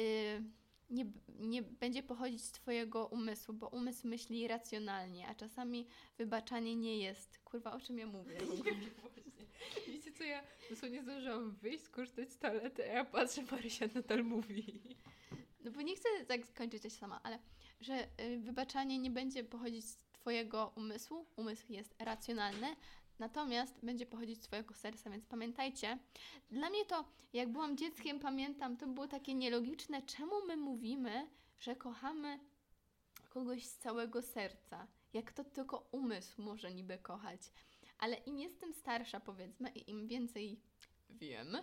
[0.00, 0.42] y,
[0.90, 1.06] nie,
[1.38, 5.86] nie będzie pochodzić z Twojego umysłu, bo umysł myśli racjonalnie, a czasami
[6.18, 7.38] wybaczanie nie jest.
[7.38, 8.38] Kurwa, o czym ja mówię?
[10.18, 14.96] Co, ja dosłownie zdążyłam wyjść, skorzystać z toalety, a ja patrzę, Marysia nadal mówi.
[15.64, 17.38] No bo nie chcę tak skończyć coś sama, ale
[17.80, 21.26] że y, wybaczanie nie będzie pochodzić z Twojego umysłu.
[21.36, 22.76] Umysł jest racjonalny,
[23.18, 25.98] natomiast będzie pochodzić z Twojego serca, więc pamiętajcie.
[26.50, 31.26] Dla mnie to, jak byłam dzieckiem, pamiętam, to było takie nielogiczne, czemu my mówimy,
[31.58, 32.40] że kochamy
[33.28, 37.40] kogoś z całego serca, jak to tylko umysł może niby kochać.
[37.98, 40.60] Ale im jestem starsza, powiedzmy, i im więcej
[41.10, 41.56] wiem,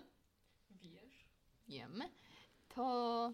[0.70, 1.26] Wiesz?
[1.68, 2.02] wiem,
[2.68, 3.32] to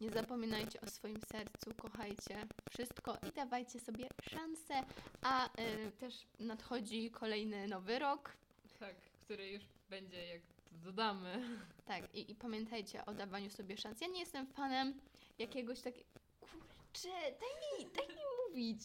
[0.00, 4.82] nie zapominajcie o swoim sercu, kochajcie wszystko i dawajcie sobie szansę.
[5.22, 8.36] A y, też nadchodzi kolejny nowy rok.
[8.78, 10.42] Tak, który już będzie, jak
[10.72, 11.58] dodamy.
[11.84, 14.00] Tak, i, i pamiętajcie o dawaniu sobie szans.
[14.00, 15.00] Ja nie jestem fanem
[15.38, 16.08] jakiegoś takiego.
[16.40, 18.80] Kurczę, daj mi, daj mi mówić.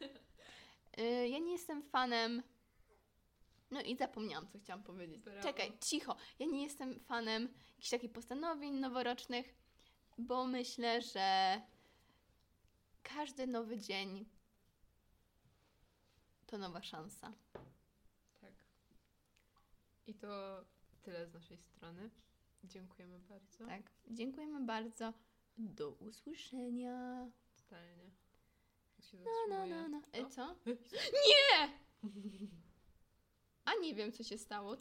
[0.98, 2.42] Y, ja nie jestem fanem.
[3.70, 5.22] No i zapomniałam, co chciałam powiedzieć.
[5.22, 5.42] Brawo.
[5.42, 6.16] Czekaj, cicho.
[6.38, 9.54] Ja nie jestem fanem jakichś takich postanowień noworocznych,
[10.18, 11.60] bo myślę, że
[13.02, 14.26] każdy nowy dzień
[16.46, 17.32] to nowa szansa.
[18.40, 18.52] Tak.
[20.06, 20.64] I to
[21.02, 22.10] tyle z naszej strony.
[22.64, 23.66] Dziękujemy bardzo.
[23.66, 23.82] Tak.
[24.10, 25.12] Dziękujemy bardzo.
[25.58, 27.30] Do usłyszenia.
[27.56, 28.10] Totalnie.
[29.10, 30.02] Się No, no, no, no.
[30.12, 30.30] E, Co?
[30.30, 30.56] co?
[31.28, 31.68] Nie!
[33.64, 34.70] A nie wiem, co się stało.